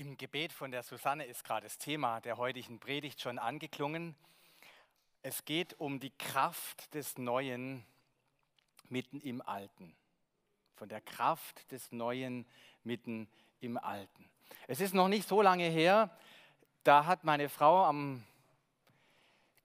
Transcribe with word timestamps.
Im 0.00 0.16
Gebet 0.16 0.50
von 0.54 0.70
der 0.70 0.82
Susanne 0.82 1.26
ist 1.26 1.44
gerade 1.44 1.64
das 1.64 1.76
Thema 1.76 2.22
der 2.22 2.38
heutigen 2.38 2.80
Predigt 2.80 3.20
schon 3.20 3.38
angeklungen. 3.38 4.16
Es 5.20 5.44
geht 5.44 5.78
um 5.78 6.00
die 6.00 6.16
Kraft 6.16 6.94
des 6.94 7.18
Neuen 7.18 7.84
mitten 8.88 9.20
im 9.20 9.42
Alten. 9.42 9.94
Von 10.76 10.88
der 10.88 11.02
Kraft 11.02 11.70
des 11.70 11.92
Neuen 11.92 12.46
mitten 12.82 13.28
im 13.60 13.76
Alten. 13.76 14.30
Es 14.68 14.80
ist 14.80 14.94
noch 14.94 15.08
nicht 15.08 15.28
so 15.28 15.42
lange 15.42 15.68
her, 15.68 16.08
da 16.82 17.04
hat 17.04 17.24
meine 17.24 17.50
Frau 17.50 17.84
am, 17.84 18.24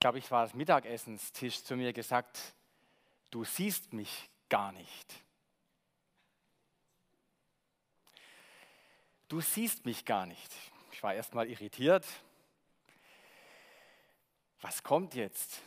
glaube 0.02 0.18
ich, 0.18 0.30
war 0.32 0.44
es 0.44 0.54
Mittagessenstisch 0.54 1.64
zu 1.64 1.78
mir 1.78 1.94
gesagt, 1.94 2.54
du 3.32 3.46
siehst 3.46 3.94
mich 3.94 4.30
gar 4.50 4.74
nicht. 4.74 5.25
Du 9.28 9.42
siehst 9.42 9.86
mich 9.86 10.06
gar 10.06 10.26
nicht. 10.26 10.52
Ich 10.92 11.02
war 11.04 11.14
erst 11.14 11.34
mal 11.34 11.48
irritiert. 11.48 12.06
Was 14.62 14.84
kommt 14.84 15.16
jetzt? 15.16 15.62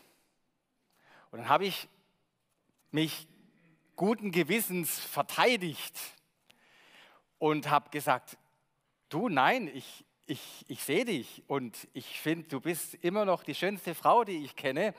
Und 1.30 1.40
dann 1.40 1.48
habe 1.48 1.66
ich 1.66 1.88
mich 2.90 3.28
guten 3.96 4.30
Gewissens 4.30 4.98
verteidigt 4.98 5.98
und 7.38 7.68
habe 7.68 7.90
gesagt, 7.90 8.38
du 9.08 9.28
nein, 9.28 9.68
ich, 9.74 10.04
ich, 10.26 10.64
ich 10.68 10.82
sehe 10.82 11.04
dich 11.04 11.42
und 11.46 11.88
ich 11.92 12.20
finde, 12.20 12.48
du 12.48 12.60
bist 12.60 12.94
immer 12.94 13.24
noch 13.24 13.42
die 13.42 13.54
schönste 13.54 13.94
Frau, 13.94 14.24
die 14.24 14.44
ich 14.44 14.56
kenne. 14.56 14.94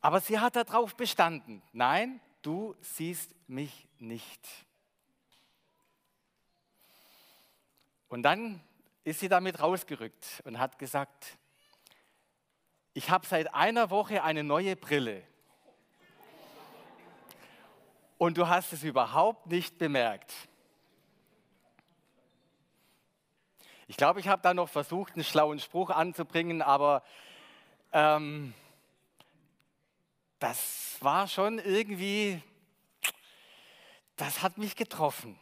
Aber 0.00 0.20
sie 0.20 0.38
hat 0.38 0.56
darauf 0.56 0.96
bestanden, 0.96 1.62
nein, 1.72 2.20
du 2.42 2.74
siehst 2.80 3.34
mich 3.48 3.88
nicht. 3.98 4.48
Und 8.10 8.24
dann 8.24 8.60
ist 9.04 9.20
sie 9.20 9.28
damit 9.28 9.60
rausgerückt 9.60 10.42
und 10.44 10.58
hat 10.58 10.78
gesagt, 10.78 11.38
ich 12.92 13.08
habe 13.08 13.24
seit 13.24 13.54
einer 13.54 13.88
Woche 13.88 14.24
eine 14.24 14.42
neue 14.42 14.74
Brille. 14.74 15.22
Und 18.18 18.36
du 18.36 18.48
hast 18.48 18.72
es 18.72 18.82
überhaupt 18.82 19.46
nicht 19.46 19.78
bemerkt. 19.78 20.34
Ich 23.86 23.96
glaube, 23.96 24.18
ich 24.18 24.26
habe 24.26 24.42
da 24.42 24.54
noch 24.54 24.68
versucht, 24.68 25.14
einen 25.14 25.24
schlauen 25.24 25.60
Spruch 25.60 25.90
anzubringen, 25.90 26.62
aber 26.62 27.04
ähm, 27.92 28.54
das 30.40 30.96
war 31.00 31.28
schon 31.28 31.60
irgendwie, 31.60 32.42
das 34.16 34.42
hat 34.42 34.58
mich 34.58 34.74
getroffen. 34.74 35.38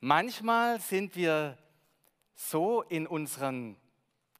Manchmal 0.00 0.80
sind 0.80 1.16
wir 1.16 1.58
so 2.36 2.82
in 2.82 3.08
unseren 3.08 3.76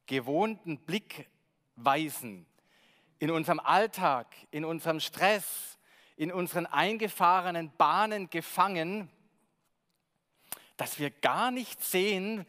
gewohnten 0.05 0.77
Blickweisen, 0.77 2.45
in 3.19 3.29
unserem 3.29 3.59
Alltag, 3.59 4.27
in 4.51 4.63
unserem 4.63 5.01
Stress, 5.01 5.77
in 6.15 6.31
unseren 6.31 6.65
eingefahrenen 6.65 7.71
Bahnen 7.75 8.29
gefangen, 8.29 9.09
dass 10.77 10.97
wir 10.97 11.09
gar 11.09 11.51
nicht 11.51 11.83
sehen, 11.83 12.45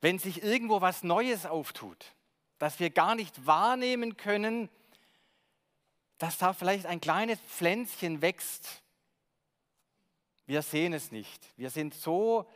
wenn 0.00 0.18
sich 0.18 0.42
irgendwo 0.42 0.80
was 0.80 1.04
Neues 1.04 1.46
auftut, 1.46 2.12
dass 2.58 2.80
wir 2.80 2.90
gar 2.90 3.14
nicht 3.14 3.46
wahrnehmen 3.46 4.16
können, 4.16 4.68
dass 6.18 6.38
da 6.38 6.54
vielleicht 6.54 6.86
ein 6.86 7.00
kleines 7.00 7.38
Pflänzchen 7.40 8.20
wächst, 8.20 8.83
wir 10.46 10.62
sehen 10.62 10.92
es 10.92 11.10
nicht. 11.10 11.42
Wir 11.56 11.70
sind 11.70 11.94
so 11.94 12.46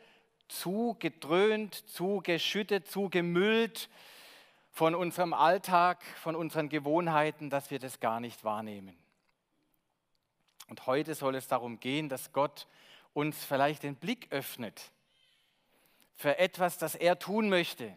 zugedröhnt, 0.47 1.73
zugeschüttet, 1.89 2.87
zugemüllt 2.87 3.89
von 4.71 4.95
unserem 4.95 5.33
Alltag, 5.33 6.03
von 6.17 6.35
unseren 6.35 6.69
Gewohnheiten, 6.69 7.49
dass 7.49 7.71
wir 7.71 7.79
das 7.79 7.99
gar 7.99 8.19
nicht 8.19 8.43
wahrnehmen. 8.43 8.97
Und 10.67 10.85
heute 10.85 11.15
soll 11.15 11.35
es 11.35 11.47
darum 11.47 11.79
gehen, 11.79 12.09
dass 12.09 12.31
Gott 12.31 12.67
uns 13.13 13.43
vielleicht 13.43 13.83
den 13.83 13.95
Blick 13.95 14.27
öffnet 14.31 14.91
für 16.15 16.37
etwas, 16.37 16.77
das 16.77 16.95
er 16.95 17.17
tun 17.17 17.49
möchte. 17.49 17.95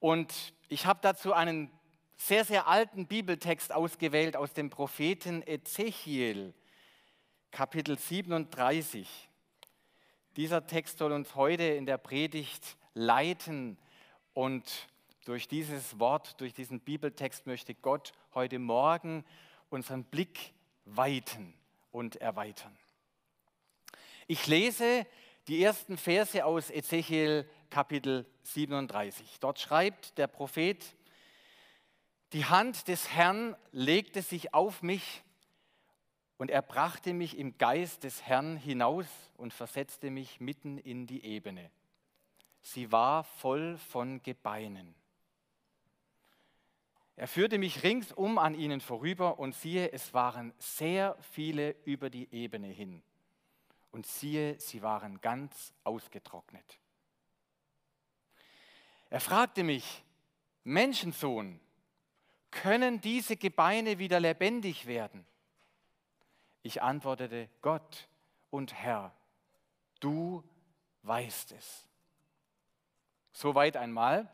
Und 0.00 0.52
ich 0.68 0.86
habe 0.86 1.00
dazu 1.02 1.32
einen 1.32 1.70
sehr, 2.16 2.44
sehr 2.44 2.68
alten 2.68 3.06
Bibeltext 3.06 3.72
ausgewählt 3.72 4.36
aus 4.36 4.52
dem 4.52 4.70
Propheten 4.70 5.42
Ezechiel. 5.42 6.54
Kapitel 7.50 7.98
37. 7.98 9.08
Dieser 10.36 10.66
Text 10.66 10.98
soll 10.98 11.12
uns 11.12 11.34
heute 11.34 11.64
in 11.64 11.86
der 11.86 11.98
Predigt 11.98 12.76
leiten 12.94 13.78
und 14.34 14.88
durch 15.24 15.48
dieses 15.48 15.98
Wort, 15.98 16.40
durch 16.40 16.52
diesen 16.54 16.80
Bibeltext 16.80 17.46
möchte 17.46 17.74
Gott 17.74 18.12
heute 18.34 18.58
Morgen 18.58 19.24
unseren 19.70 20.04
Blick 20.04 20.52
weiten 20.84 21.54
und 21.90 22.16
erweitern. 22.16 22.76
Ich 24.26 24.46
lese 24.46 25.06
die 25.48 25.62
ersten 25.62 25.96
Verse 25.96 26.44
aus 26.44 26.70
Ezechiel 26.70 27.48
Kapitel 27.70 28.26
37. 28.42 29.40
Dort 29.40 29.58
schreibt 29.58 30.18
der 30.18 30.26
Prophet, 30.26 30.84
die 32.32 32.44
Hand 32.44 32.88
des 32.88 33.08
Herrn 33.08 33.56
legte 33.72 34.22
sich 34.22 34.52
auf 34.54 34.82
mich 34.82 35.22
und 36.38 36.50
er 36.50 36.62
brachte 36.62 37.12
mich 37.12 37.36
im 37.36 37.58
Geist 37.58 38.04
des 38.04 38.22
Herrn 38.22 38.56
hinaus 38.56 39.06
und 39.36 39.52
versetzte 39.52 40.10
mich 40.10 40.40
mitten 40.40 40.78
in 40.78 41.06
die 41.06 41.24
Ebene. 41.24 41.70
Sie 42.62 42.90
war 42.92 43.24
voll 43.24 43.76
von 43.76 44.22
Gebeinen. 44.22 44.94
Er 47.16 47.26
führte 47.26 47.58
mich 47.58 47.82
ringsum 47.82 48.38
an 48.38 48.54
ihnen 48.54 48.80
vorüber 48.80 49.40
und 49.40 49.52
siehe, 49.52 49.90
es 49.90 50.14
waren 50.14 50.54
sehr 50.58 51.16
viele 51.32 51.74
über 51.84 52.10
die 52.10 52.28
Ebene 52.32 52.68
hin. 52.68 53.02
Und 53.90 54.06
siehe, 54.06 54.60
sie 54.60 54.82
waren 54.82 55.20
ganz 55.20 55.72
ausgetrocknet. 55.82 56.78
Er 59.10 59.20
fragte 59.20 59.64
mich, 59.64 60.04
Menschensohn, 60.62 61.58
können 62.52 63.00
diese 63.00 63.36
Gebeine 63.36 63.98
wieder 63.98 64.20
lebendig 64.20 64.86
werden? 64.86 65.26
Ich 66.68 66.82
antwortete, 66.82 67.48
Gott 67.62 68.10
und 68.50 68.74
Herr, 68.74 69.14
du 70.00 70.44
weißt 71.00 71.52
es. 71.52 71.86
Soweit 73.32 73.78
einmal. 73.78 74.30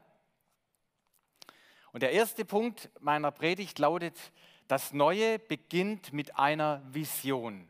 Und 1.93 2.03
der 2.03 2.11
erste 2.11 2.45
Punkt 2.45 2.91
meiner 2.99 3.31
Predigt 3.31 3.79
lautet, 3.79 4.19
das 4.67 4.93
Neue 4.93 5.39
beginnt 5.39 6.13
mit 6.13 6.37
einer 6.37 6.83
Vision. 6.93 7.69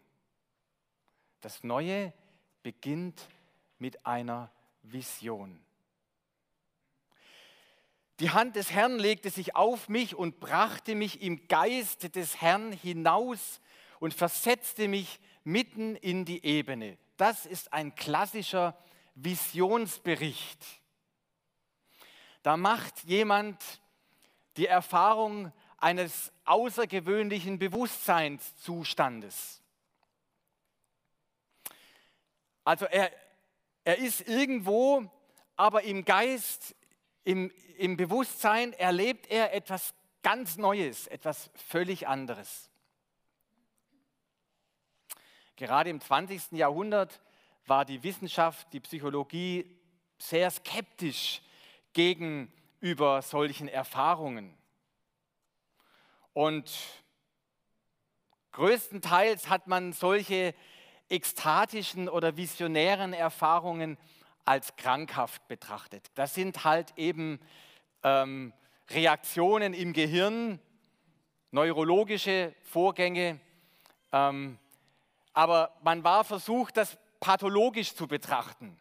Das 1.43 1.63
Neue 1.63 2.15
beginnt 2.63 3.29
mit 3.79 4.07
einer 4.07 4.51
Vision. 4.81 5.63
Die 8.19 8.31
Hand 8.31 8.57
des 8.57 8.71
Herrn 8.73 8.99
legte 8.99 9.29
sich 9.29 9.57
auf 9.57 9.91
mich 9.91 10.15
und 10.15 10.41
brachte 10.41 10.95
mich 10.95 11.21
im 11.21 11.49
Geist 11.49 12.17
des 12.17 12.41
Herrn 12.41 12.73
hinaus 12.73 13.61
und 14.05 14.13
versetzte 14.13 14.87
mich 14.87 15.19
mitten 15.45 15.97
in 15.97 16.27
die 16.27 16.45
Ebene. 16.45 16.99
Das 17.17 17.47
ist 17.47 17.73
ein 17.73 17.95
klassischer 17.95 18.77
Visionsbericht. 19.15 20.63
Da 22.43 22.59
macht 22.59 23.05
jemand 23.05 23.81
die 24.59 24.67
Erfahrung 24.67 25.55
eines 25.79 26.35
außergewöhnlichen 26.45 27.59
Bewusstseinszustandes. 27.59 29.63
Also 32.63 32.85
er, 32.85 33.11
er 33.85 33.97
ist 33.97 34.29
irgendwo, 34.29 35.11
aber 35.57 35.85
im 35.85 36.05
Geist, 36.05 36.77
im, 37.25 37.51
im 37.79 37.97
Bewusstsein 37.97 38.75
erlebt 38.75 39.31
er 39.31 39.55
etwas 39.55 39.95
ganz 40.21 40.59
Neues, 40.59 41.07
etwas 41.07 41.49
völlig 41.55 42.07
anderes. 42.07 42.69
Gerade 45.57 45.91
im 45.91 46.01
20. 46.01 46.53
Jahrhundert 46.53 47.21
war 47.67 47.85
die 47.85 48.03
Wissenschaft, 48.03 48.73
die 48.73 48.81
Psychologie 48.81 49.79
sehr 50.19 50.51
skeptisch 50.51 51.43
gegenüber 51.93 53.23
solchen 53.23 53.69
Erfahrungen. 53.69 54.57
Und 56.33 56.73
größtenteils 58.53 59.49
hat 59.49 59.69
man 59.69 59.93
solche 59.93 60.55
ekstatischen 61.09 62.09
oder 62.09 62.37
visionären 62.37 63.13
Erfahrungen 63.13 63.97
als 64.45 64.75
krankhaft 64.77 65.47
betrachtet. 65.47 66.11
Das 66.15 66.35
sind 66.35 66.65
halt 66.65 66.93
eben 66.97 67.41
ähm, 68.03 68.53
Reaktionen 68.91 69.73
im 69.73 69.93
Gehirn, 69.93 70.59
neurologische 71.53 72.55
Vorgänge, 72.63 73.41
ähm, 74.13 74.59
aber 75.35 75.77
man 75.83 76.05
war 76.05 76.25
versucht, 76.25 76.77
das 76.77 76.97
pathologisch 77.21 77.95
zu 77.95 78.07
betrachten. 78.07 78.79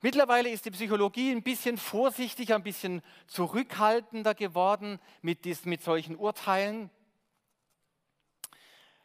Mittlerweile 0.00 0.50
ist 0.50 0.66
die 0.66 0.70
Psychologie 0.70 1.32
ein 1.32 1.42
bisschen 1.42 1.78
vorsichtiger, 1.78 2.54
ein 2.56 2.62
bisschen 2.62 3.02
zurückhaltender 3.26 4.34
geworden 4.34 5.00
mit, 5.22 5.44
dies, 5.44 5.64
mit 5.64 5.82
solchen 5.82 6.16
Urteilen. 6.16 6.90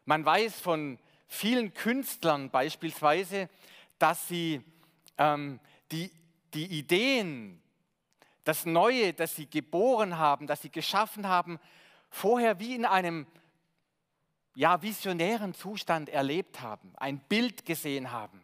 Man 0.05 0.25
weiß 0.25 0.59
von 0.59 0.99
vielen 1.27 1.73
Künstlern 1.73 2.49
beispielsweise, 2.49 3.49
dass 3.97 4.27
sie 4.27 4.61
ähm, 5.17 5.59
die, 5.91 6.11
die 6.53 6.65
Ideen, 6.65 7.61
das 8.43 8.65
Neue, 8.65 9.13
das 9.13 9.35
sie 9.35 9.49
geboren 9.49 10.17
haben, 10.17 10.47
das 10.47 10.61
sie 10.61 10.69
geschaffen 10.69 11.27
haben, 11.27 11.59
vorher 12.09 12.59
wie 12.59 12.75
in 12.75 12.85
einem 12.85 13.25
ja, 14.55 14.81
visionären 14.81 15.53
Zustand 15.53 16.09
erlebt 16.09 16.61
haben, 16.61 16.93
ein 16.97 17.19
Bild 17.19 17.65
gesehen 17.65 18.11
haben. 18.11 18.43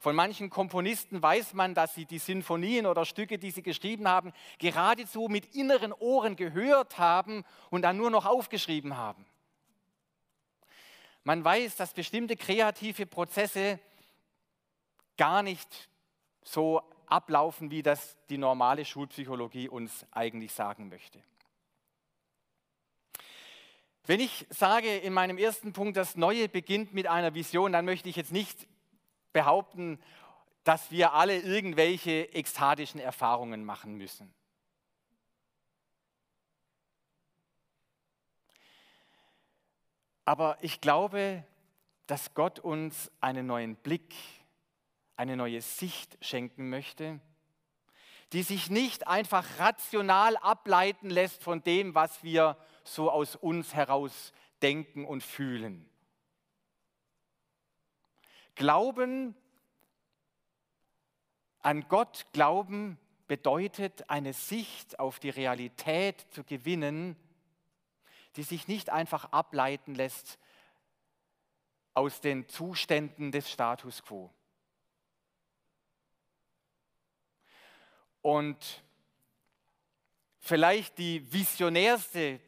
Von 0.00 0.16
manchen 0.16 0.50
Komponisten 0.50 1.22
weiß 1.22 1.54
man, 1.54 1.74
dass 1.74 1.94
sie 1.94 2.06
die 2.06 2.18
Sinfonien 2.18 2.86
oder 2.86 3.04
Stücke, 3.04 3.38
die 3.38 3.52
sie 3.52 3.62
geschrieben 3.62 4.08
haben, 4.08 4.32
geradezu 4.58 5.28
mit 5.28 5.54
inneren 5.54 5.92
Ohren 5.92 6.34
gehört 6.34 6.98
haben 6.98 7.44
und 7.70 7.82
dann 7.82 7.98
nur 7.98 8.10
noch 8.10 8.26
aufgeschrieben 8.26 8.96
haben. 8.96 9.24
Man 11.22 11.44
weiß, 11.44 11.76
dass 11.76 11.94
bestimmte 11.94 12.36
kreative 12.36 13.06
Prozesse 13.06 13.78
gar 15.16 15.44
nicht 15.44 15.88
so 16.42 16.82
ablaufen, 17.06 17.70
wie 17.70 17.84
das 17.84 18.16
die 18.28 18.38
normale 18.38 18.84
Schulpsychologie 18.84 19.68
uns 19.68 20.04
eigentlich 20.10 20.52
sagen 20.52 20.88
möchte. 20.88 21.22
Wenn 24.04 24.18
ich 24.18 24.46
sage 24.50 24.96
in 24.98 25.12
meinem 25.12 25.38
ersten 25.38 25.72
Punkt, 25.72 25.96
das 25.96 26.16
Neue 26.16 26.48
beginnt 26.48 26.92
mit 26.92 27.06
einer 27.06 27.34
Vision, 27.34 27.72
dann 27.72 27.84
möchte 27.84 28.08
ich 28.08 28.16
jetzt 28.16 28.32
nicht 28.32 28.66
behaupten, 29.32 30.00
dass 30.64 30.90
wir 30.90 31.12
alle 31.12 31.38
irgendwelche 31.38 32.32
ekstatischen 32.34 33.00
Erfahrungen 33.00 33.64
machen 33.64 33.96
müssen. 33.96 34.34
Aber 40.24 40.56
ich 40.60 40.80
glaube, 40.80 41.44
dass 42.06 42.34
Gott 42.34 42.58
uns 42.58 43.10
einen 43.20 43.46
neuen 43.46 43.76
Blick, 43.76 44.14
eine 45.16 45.36
neue 45.36 45.60
Sicht 45.62 46.18
schenken 46.20 46.70
möchte, 46.70 47.20
die 48.32 48.42
sich 48.42 48.70
nicht 48.70 49.06
einfach 49.06 49.46
rational 49.58 50.36
ableiten 50.38 51.10
lässt 51.10 51.42
von 51.42 51.62
dem, 51.62 51.94
was 51.94 52.22
wir 52.22 52.56
so 52.84 53.10
aus 53.10 53.36
uns 53.36 53.74
heraus 53.74 54.32
denken 54.60 55.04
und 55.04 55.22
fühlen. 55.22 55.88
Glauben 58.54 59.34
an 61.62 61.86
Gott 61.88 62.26
glauben 62.32 62.98
bedeutet 63.28 64.10
eine 64.10 64.32
Sicht 64.32 64.98
auf 64.98 65.20
die 65.20 65.30
Realität 65.30 66.20
zu 66.32 66.42
gewinnen, 66.42 67.16
die 68.36 68.42
sich 68.42 68.66
nicht 68.66 68.90
einfach 68.90 69.32
ableiten 69.32 69.94
lässt 69.94 70.38
aus 71.94 72.20
den 72.20 72.48
Zuständen 72.48 73.30
des 73.30 73.50
Status 73.50 74.02
quo. 74.02 74.32
Und 78.22 78.82
vielleicht 80.38 80.98
die 80.98 81.32
visionärste 81.32 82.40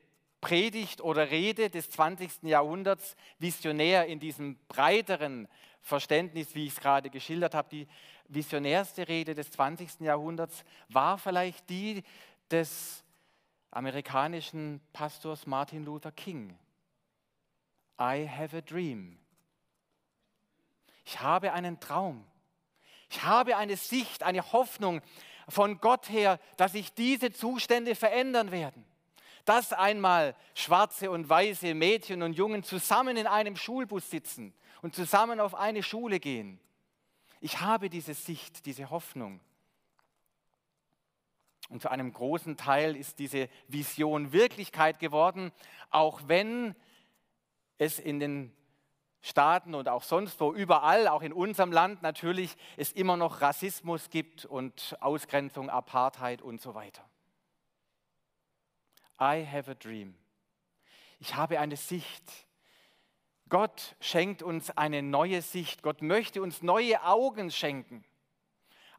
Predigt 0.45 1.01
oder 1.01 1.31
Rede 1.31 1.71
des 1.71 1.89
20. 1.89 2.43
Jahrhunderts, 2.43 3.17
visionär 3.39 4.05
in 4.05 4.21
diesem 4.21 4.59
breiteren 4.69 5.49
Verständnis, 5.81 6.55
wie 6.55 6.67
ich 6.67 6.75
es 6.75 6.81
gerade 6.81 7.09
geschildert 7.09 7.55
habe, 7.55 7.71
die 7.71 7.89
visionärste 8.29 9.09
Rede 9.09 9.35
des 9.35 9.51
20. 9.53 10.01
Jahrhunderts 10.01 10.63
war 10.91 11.17
vielleicht 11.17 11.71
die 11.71 12.03
des 12.51 13.03
amerikanischen 13.71 14.83
Pastors 14.93 15.47
Martin 15.47 15.83
Luther 15.83 16.13
King. 16.13 16.55
I 17.99 18.29
have 18.29 18.55
a 18.55 18.61
dream. 18.61 19.19
Ich 21.07 21.21
habe 21.21 21.55
einen 21.55 21.81
Traum. 21.81 22.23
Ich 23.09 23.23
habe 23.23 23.57
eine 23.57 23.79
Sicht, 23.79 24.23
eine 24.23 24.53
Hoffnung 24.53 25.01
von 25.49 25.79
Gott 25.81 26.11
her, 26.11 26.39
dass 26.59 26.73
sich 26.73 26.93
diese 26.93 27.33
Zustände 27.33 27.95
verändern 27.95 28.51
werden. 28.51 28.85
Dass 29.45 29.73
einmal 29.73 30.35
schwarze 30.55 31.11
und 31.11 31.29
weiße 31.29 31.75
Mädchen 31.75 32.23
und 32.23 32.33
Jungen 32.33 32.63
zusammen 32.63 33.17
in 33.17 33.27
einem 33.27 33.57
Schulbus 33.57 34.11
sitzen 34.11 34.55
und 34.83 34.95
zusammen 34.95 35.41
auf 35.41 35.55
eine 35.55 35.83
Schule 35.83 36.21
gehen. 36.21 36.61
Ich 37.41 37.61
habe 37.61 37.91
diese 37.91 38.15
Sicht, 38.15 38.65
diese 38.67 38.91
Hoffnung. 38.91 39.41
Und 41.69 41.83
zu 41.83 41.91
einem 41.91 42.13
großen 42.13 42.57
Teil 42.57 42.97
ist 42.97 43.19
diese 43.19 43.49
Vision 43.69 44.33
Wirklichkeit 44.33 44.99
geworden, 44.99 45.53
auch 45.91 46.21
wenn 46.27 46.75
es 47.79 47.99
in 47.99 48.21
den 48.21 48.53
Staaten 49.23 49.75
und 49.75 49.89
auch 49.89 50.03
sonst 50.03 50.39
wo, 50.39 50.53
überall, 50.53 51.09
auch 51.09 51.23
in 51.23 51.33
unserem 51.33 51.73
Land 51.73 52.03
natürlich, 52.03 52.57
es 52.77 52.93
immer 52.93 53.17
noch 53.17 53.41
Rassismus 53.41 54.11
gibt 54.11 54.45
und 54.45 54.97
Ausgrenzung, 55.01 55.71
Apartheid 55.71 56.43
und 56.43 56.61
so 56.61 56.75
weiter. 56.75 57.09
I 59.25 59.47
have 59.47 59.71
a 59.71 59.75
dream. 59.75 60.15
Ich 61.19 61.35
habe 61.35 61.59
eine 61.59 61.77
Sicht. 61.77 62.47
Gott 63.49 63.97
schenkt 64.01 64.43
uns 64.43 64.71
eine 64.71 65.03
neue 65.03 65.41
Sicht. 65.41 65.83
Gott 65.83 66.03
möchte 66.03 66.43
uns 66.43 66.61
neue 66.61 67.03
Augen 67.03 67.51
schenken. 67.51 68.05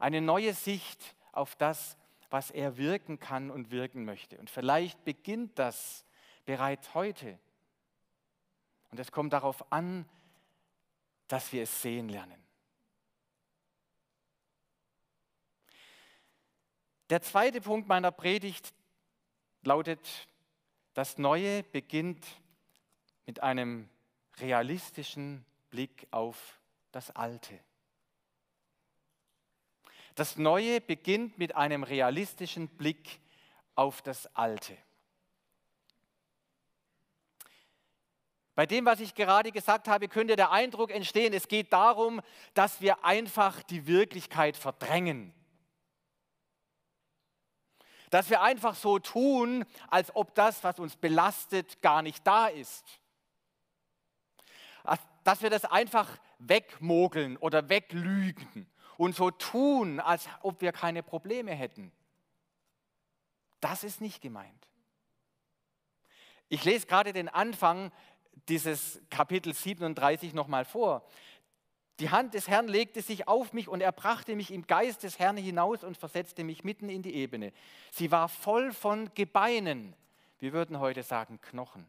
Eine 0.00 0.20
neue 0.20 0.52
Sicht 0.52 1.14
auf 1.30 1.54
das, 1.54 1.96
was 2.30 2.50
er 2.50 2.76
wirken 2.76 3.20
kann 3.20 3.50
und 3.50 3.70
wirken 3.70 4.04
möchte. 4.04 4.36
Und 4.38 4.50
vielleicht 4.50 5.04
beginnt 5.04 5.58
das 5.60 6.04
bereits 6.44 6.94
heute. 6.94 7.38
Und 8.90 8.98
es 8.98 9.12
kommt 9.12 9.32
darauf 9.32 9.70
an, 9.70 10.08
dass 11.28 11.52
wir 11.52 11.62
es 11.62 11.82
sehen 11.82 12.08
lernen. 12.08 12.42
Der 17.10 17.22
zweite 17.22 17.60
Punkt 17.60 17.86
meiner 17.86 18.10
Predigt 18.10 18.74
lautet, 19.66 20.28
das 20.94 21.18
Neue 21.18 21.62
beginnt 21.64 22.24
mit 23.26 23.42
einem 23.42 23.88
realistischen 24.38 25.44
Blick 25.70 26.06
auf 26.10 26.58
das 26.92 27.10
Alte. 27.10 27.58
Das 30.14 30.38
Neue 30.38 30.80
beginnt 30.80 31.36
mit 31.36 31.54
einem 31.54 31.82
realistischen 31.82 32.68
Blick 32.68 33.20
auf 33.74 34.00
das 34.00 34.34
Alte. 34.34 34.76
Bei 38.54 38.64
dem, 38.64 38.86
was 38.86 39.00
ich 39.00 39.14
gerade 39.14 39.52
gesagt 39.52 39.86
habe, 39.86 40.08
könnte 40.08 40.34
der 40.34 40.50
Eindruck 40.50 40.90
entstehen, 40.90 41.34
es 41.34 41.46
geht 41.46 41.74
darum, 41.74 42.22
dass 42.54 42.80
wir 42.80 43.04
einfach 43.04 43.62
die 43.62 43.86
Wirklichkeit 43.86 44.56
verdrängen. 44.56 45.34
Dass 48.10 48.30
wir 48.30 48.42
einfach 48.42 48.74
so 48.74 48.98
tun, 48.98 49.64
als 49.88 50.14
ob 50.14 50.34
das, 50.34 50.62
was 50.64 50.78
uns 50.78 50.96
belastet, 50.96 51.82
gar 51.82 52.02
nicht 52.02 52.26
da 52.26 52.46
ist 52.46 52.84
dass 55.26 55.42
wir 55.42 55.50
das 55.50 55.64
einfach 55.64 56.08
wegmogeln 56.38 57.36
oder 57.36 57.68
weglügen 57.68 58.70
und 58.96 59.16
so 59.16 59.32
tun, 59.32 59.98
als 59.98 60.28
ob 60.42 60.60
wir 60.60 60.70
keine 60.70 61.02
Probleme 61.02 61.50
hätten. 61.50 61.90
Das 63.60 63.82
ist 63.82 64.00
nicht 64.00 64.22
gemeint. 64.22 64.68
Ich 66.48 66.64
lese 66.64 66.86
gerade 66.86 67.12
den 67.12 67.28
Anfang 67.28 67.90
dieses 68.48 69.00
Kapitel 69.10 69.52
37 69.52 70.32
nochmal 70.32 70.64
vor. 70.64 71.04
Die 71.98 72.10
Hand 72.10 72.34
des 72.34 72.48
Herrn 72.48 72.68
legte 72.68 73.00
sich 73.00 73.26
auf 73.26 73.52
mich 73.54 73.68
und 73.68 73.80
er 73.80 73.92
brachte 73.92 74.36
mich 74.36 74.50
im 74.50 74.66
Geist 74.66 75.02
des 75.02 75.18
Herrn 75.18 75.38
hinaus 75.38 75.82
und 75.82 75.96
versetzte 75.96 76.44
mich 76.44 76.62
mitten 76.62 76.90
in 76.90 77.02
die 77.02 77.14
Ebene. 77.14 77.52
Sie 77.90 78.10
war 78.10 78.28
voll 78.28 78.72
von 78.72 79.10
Gebeinen. 79.14 79.94
Wir 80.38 80.52
würden 80.52 80.78
heute 80.78 81.02
sagen 81.02 81.40
Knochen. 81.40 81.86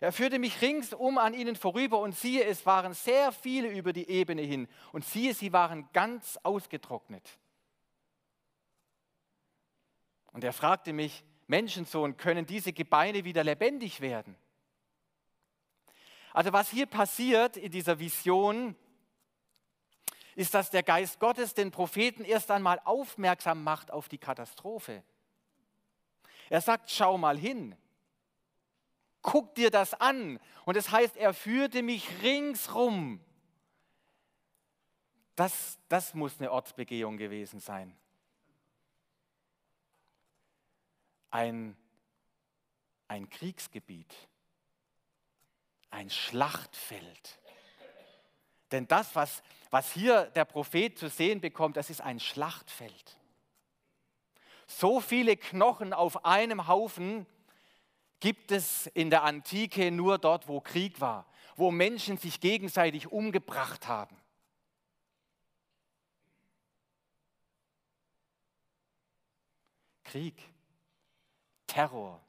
Er 0.00 0.12
führte 0.12 0.38
mich 0.38 0.60
ringsum 0.62 1.18
an 1.18 1.34
ihnen 1.34 1.56
vorüber 1.56 2.00
und 2.00 2.16
siehe, 2.16 2.44
es 2.44 2.64
waren 2.64 2.94
sehr 2.94 3.32
viele 3.32 3.68
über 3.68 3.92
die 3.92 4.08
Ebene 4.08 4.42
hin 4.42 4.66
und 4.92 5.04
siehe, 5.04 5.34
sie 5.34 5.52
waren 5.52 5.88
ganz 5.92 6.38
ausgetrocknet. 6.42 7.38
Und 10.32 10.44
er 10.44 10.52
fragte 10.52 10.92
mich, 10.92 11.24
Menschensohn, 11.48 12.16
können 12.16 12.46
diese 12.46 12.72
Gebeine 12.72 13.24
wieder 13.24 13.44
lebendig 13.44 14.00
werden? 14.00 14.36
Also 16.32 16.52
was 16.52 16.70
hier 16.70 16.86
passiert 16.86 17.56
in 17.56 17.72
dieser 17.72 17.98
Vision, 17.98 18.76
ist, 20.36 20.54
dass 20.54 20.70
der 20.70 20.82
Geist 20.82 21.20
Gottes 21.20 21.54
den 21.54 21.70
Propheten 21.70 22.24
erst 22.24 22.50
einmal 22.50 22.80
aufmerksam 22.84 23.62
macht 23.62 23.90
auf 23.90 24.08
die 24.08 24.18
Katastrophe. 24.18 25.02
Er 26.48 26.60
sagt, 26.60 26.90
schau 26.90 27.18
mal 27.18 27.38
hin. 27.38 27.76
Guck 29.22 29.54
dir 29.54 29.70
das 29.70 29.94
an. 29.94 30.40
Und 30.64 30.76
das 30.76 30.90
heißt, 30.90 31.16
er 31.16 31.34
führte 31.34 31.82
mich 31.82 32.22
ringsrum. 32.22 33.20
Das, 35.36 35.78
das 35.88 36.14
muss 36.14 36.38
eine 36.38 36.50
Ortsbegehung 36.50 37.16
gewesen 37.16 37.60
sein. 37.60 37.96
Ein, 41.30 41.76
ein 43.08 43.28
Kriegsgebiet, 43.28 44.12
ein 45.90 46.10
Schlachtfeld. 46.10 47.38
Denn 48.72 48.86
das, 48.86 49.14
was, 49.14 49.42
was 49.70 49.92
hier 49.92 50.26
der 50.26 50.44
Prophet 50.44 50.98
zu 50.98 51.08
sehen 51.08 51.40
bekommt, 51.40 51.76
das 51.76 51.90
ist 51.90 52.00
ein 52.00 52.20
Schlachtfeld. 52.20 53.16
So 54.66 55.00
viele 55.00 55.36
Knochen 55.36 55.92
auf 55.92 56.24
einem 56.24 56.68
Haufen 56.68 57.26
gibt 58.20 58.52
es 58.52 58.86
in 58.88 59.10
der 59.10 59.24
Antike 59.24 59.90
nur 59.90 60.18
dort, 60.18 60.46
wo 60.46 60.60
Krieg 60.60 61.00
war, 61.00 61.26
wo 61.56 61.70
Menschen 61.70 62.18
sich 62.18 62.40
gegenseitig 62.40 63.10
umgebracht 63.10 63.88
haben. 63.88 64.16
Krieg, 70.04 70.36
Terror, 71.66 72.20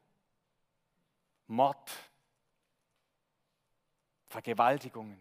Mord, 1.48 1.90
Vergewaltigungen. 4.32 5.20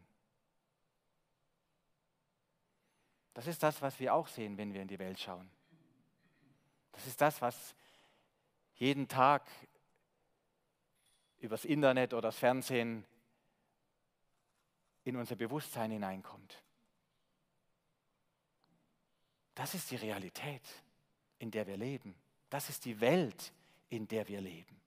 Das 3.34 3.46
ist 3.48 3.62
das, 3.62 3.82
was 3.82 4.00
wir 4.00 4.14
auch 4.14 4.28
sehen, 4.28 4.58
wenn 4.58 4.74
wir 4.74 4.82
in 4.82 4.88
die 4.88 5.00
Welt 5.00 5.20
schauen. 5.20 5.50
Das 6.94 7.06
ist 7.06 7.20
das, 7.22 7.42
was 7.42 7.76
jeden 8.76 9.08
Tag 9.08 9.44
übers 11.40 11.66
Internet 11.66 12.14
oder 12.14 12.30
das 12.30 12.38
Fernsehen 12.38 13.06
in 15.04 15.16
unser 15.16 15.36
Bewusstsein 15.36 15.92
hineinkommt. 15.92 16.64
Das 19.56 19.74
ist 19.74 19.92
die 19.92 19.98
Realität, 19.98 20.64
in 21.40 21.52
der 21.52 21.68
wir 21.68 21.78
leben. 21.78 22.16
Das 22.50 22.70
ist 22.70 22.86
die 22.86 23.00
Welt, 23.02 23.52
in 23.90 24.08
der 24.08 24.28
wir 24.28 24.42
leben. 24.42 24.81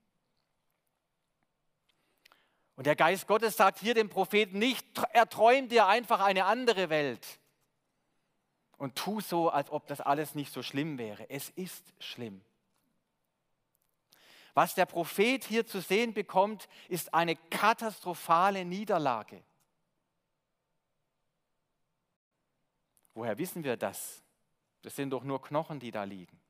Und 2.76 2.86
der 2.86 2.96
Geist 2.96 3.26
Gottes 3.26 3.56
sagt 3.56 3.78
hier 3.78 3.94
dem 3.94 4.08
Propheten 4.08 4.58
nicht, 4.58 4.86
er 5.12 5.28
träumt 5.28 5.70
dir 5.70 5.86
einfach 5.86 6.20
eine 6.20 6.44
andere 6.44 6.90
Welt 6.90 7.38
und 8.78 8.96
tu 8.96 9.20
so, 9.20 9.48
als 9.48 9.70
ob 9.70 9.86
das 9.86 10.00
alles 10.00 10.34
nicht 10.34 10.52
so 10.52 10.62
schlimm 10.62 10.98
wäre. 10.98 11.28
Es 11.30 11.50
ist 11.50 11.92
schlimm. 12.00 12.44
Was 14.54 14.74
der 14.74 14.86
Prophet 14.86 15.44
hier 15.44 15.66
zu 15.66 15.80
sehen 15.80 16.14
bekommt, 16.14 16.68
ist 16.88 17.12
eine 17.12 17.36
katastrophale 17.36 18.64
Niederlage. 18.64 19.42
Woher 23.14 23.38
wissen 23.38 23.62
wir 23.64 23.76
das? 23.76 24.22
Das 24.82 24.94
sind 24.96 25.10
doch 25.10 25.24
nur 25.24 25.40
Knochen, 25.40 25.80
die 25.80 25.90
da 25.90 26.04
liegen. 26.04 26.40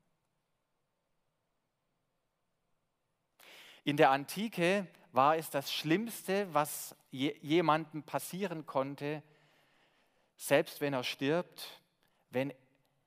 In 3.83 3.97
der 3.97 4.09
Antike 4.09 4.87
war 5.15 5.37
es 5.37 5.49
das 5.49 5.73
Schlimmste, 5.73 6.53
was 6.53 6.95
jemandem 7.11 8.03
passieren 8.03 8.65
konnte, 8.65 9.23
selbst 10.37 10.81
wenn 10.81 10.93
er 10.93 11.03
stirbt, 11.03 11.81
wenn 12.29 12.53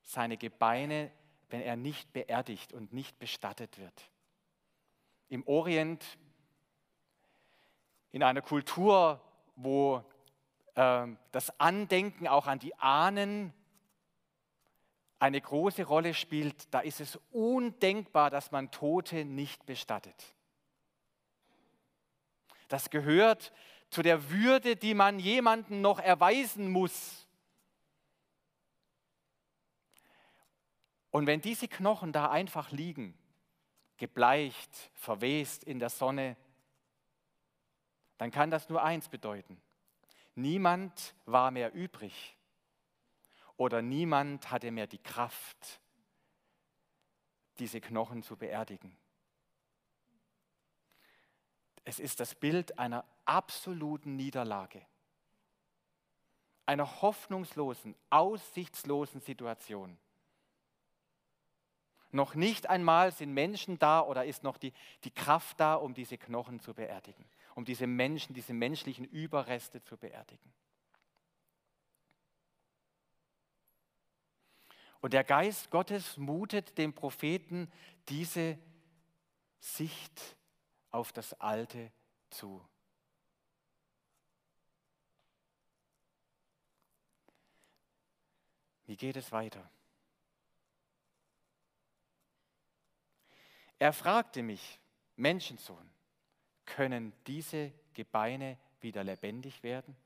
seine 0.02 0.36
Gebeine, 0.36 1.10
wenn 1.50 1.60
er 1.60 1.76
nicht 1.76 2.12
beerdigt 2.12 2.72
und 2.72 2.92
nicht 2.92 3.18
bestattet 3.18 3.78
wird 3.78 4.10
im 5.28 5.46
Orient, 5.46 6.04
in 8.12 8.22
einer 8.22 8.42
Kultur, 8.42 9.20
wo 9.56 10.02
äh, 10.74 11.06
das 11.32 11.60
Andenken 11.60 12.26
auch 12.26 12.46
an 12.46 12.58
die 12.58 12.74
Ahnen 12.76 13.52
eine 15.18 15.40
große 15.40 15.84
Rolle 15.84 16.14
spielt, 16.14 16.72
da 16.72 16.80
ist 16.80 17.00
es 17.00 17.18
undenkbar, 17.30 18.30
dass 18.30 18.52
man 18.52 18.70
Tote 18.70 19.24
nicht 19.24 19.66
bestattet. 19.66 20.37
Das 22.68 22.90
gehört 22.90 23.52
zu 23.90 24.02
der 24.02 24.30
Würde, 24.30 24.76
die 24.76 24.94
man 24.94 25.18
jemandem 25.18 25.80
noch 25.80 25.98
erweisen 25.98 26.70
muss. 26.70 27.26
Und 31.10 31.26
wenn 31.26 31.40
diese 31.40 31.68
Knochen 31.68 32.12
da 32.12 32.30
einfach 32.30 32.70
liegen, 32.70 33.18
gebleicht, 33.96 34.90
verwest 34.94 35.64
in 35.64 35.78
der 35.78 35.88
Sonne, 35.88 36.36
dann 38.18 38.30
kann 38.30 38.50
das 38.50 38.68
nur 38.68 38.82
eins 38.82 39.08
bedeuten. 39.08 39.60
Niemand 40.34 41.14
war 41.24 41.50
mehr 41.50 41.72
übrig 41.72 42.36
oder 43.56 43.82
niemand 43.82 44.50
hatte 44.50 44.70
mehr 44.70 44.86
die 44.86 45.02
Kraft, 45.02 45.80
diese 47.58 47.80
Knochen 47.80 48.22
zu 48.22 48.36
beerdigen. 48.36 48.96
Es 51.88 51.98
ist 52.00 52.20
das 52.20 52.34
Bild 52.34 52.78
einer 52.78 53.02
absoluten 53.24 54.14
Niederlage, 54.14 54.84
einer 56.66 57.00
hoffnungslosen, 57.00 57.94
aussichtslosen 58.10 59.22
Situation. 59.22 59.96
Noch 62.10 62.34
nicht 62.34 62.68
einmal 62.68 63.10
sind 63.10 63.32
Menschen 63.32 63.78
da 63.78 64.02
oder 64.02 64.26
ist 64.26 64.42
noch 64.42 64.58
die, 64.58 64.74
die 65.04 65.10
Kraft 65.10 65.60
da, 65.60 65.76
um 65.76 65.94
diese 65.94 66.18
Knochen 66.18 66.60
zu 66.60 66.74
beerdigen, 66.74 67.24
um 67.54 67.64
diese 67.64 67.86
Menschen, 67.86 68.34
diese 68.34 68.52
menschlichen 68.52 69.06
Überreste 69.06 69.82
zu 69.82 69.96
beerdigen. 69.96 70.52
Und 75.00 75.14
der 75.14 75.24
Geist 75.24 75.70
Gottes 75.70 76.18
mutet 76.18 76.76
dem 76.76 76.92
Propheten 76.92 77.72
diese 78.10 78.58
Sicht 79.58 80.36
auf 80.90 81.12
das 81.12 81.38
Alte 81.40 81.92
zu. 82.30 82.66
Wie 88.86 88.96
geht 88.96 89.16
es 89.16 89.32
weiter? 89.32 89.70
Er 93.78 93.92
fragte 93.92 94.42
mich, 94.42 94.80
Menschensohn, 95.16 95.90
können 96.64 97.12
diese 97.26 97.72
Gebeine 97.94 98.58
wieder 98.80 99.04
lebendig 99.04 99.62
werden? 99.62 99.96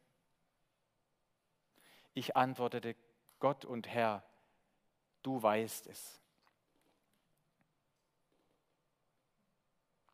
Ich 2.15 2.37
antwortete, 2.37 2.97
Gott 3.39 3.65
und 3.65 3.89
Herr, 3.89 4.23
du 5.23 5.43
weißt 5.43 5.87
es. 5.87 6.22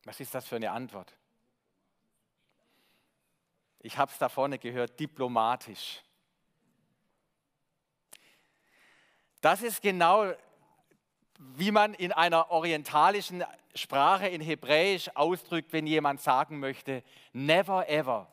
Was 0.08 0.20
ist 0.20 0.34
das 0.34 0.46
für 0.48 0.56
eine 0.56 0.70
Antwort? 0.70 1.14
Ich 3.80 3.98
habe 3.98 4.10
es 4.10 4.16
da 4.16 4.30
vorne 4.30 4.58
gehört, 4.58 4.98
diplomatisch. 4.98 6.02
Das 9.42 9.60
ist 9.60 9.82
genau 9.82 10.32
wie 11.38 11.70
man 11.70 11.92
in 11.92 12.12
einer 12.12 12.50
orientalischen 12.50 13.44
Sprache 13.74 14.28
in 14.28 14.40
Hebräisch 14.40 15.14
ausdrückt, 15.14 15.74
wenn 15.74 15.86
jemand 15.86 16.22
sagen 16.22 16.58
möchte, 16.58 17.04
never 17.34 17.86
ever. 17.86 18.32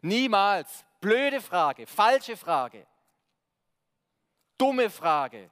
Niemals. 0.00 0.84
Blöde 1.00 1.40
Frage, 1.40 1.86
falsche 1.86 2.36
Frage, 2.36 2.84
dumme 4.58 4.90
Frage, 4.90 5.48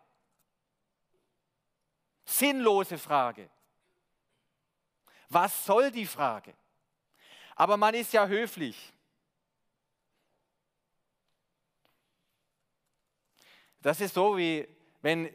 sinnlose 2.38 2.99
Frage. 2.99 3.49
Was 5.29 5.64
soll 5.64 5.91
die 5.91 6.07
Frage? 6.07 6.55
Aber 7.57 7.76
man 7.76 7.95
ist 7.95 8.12
ja 8.12 8.26
höflich. 8.26 8.93
Das 13.81 14.00
ist 14.00 14.14
so 14.14 14.37
wie 14.37 14.67
wenn 15.03 15.29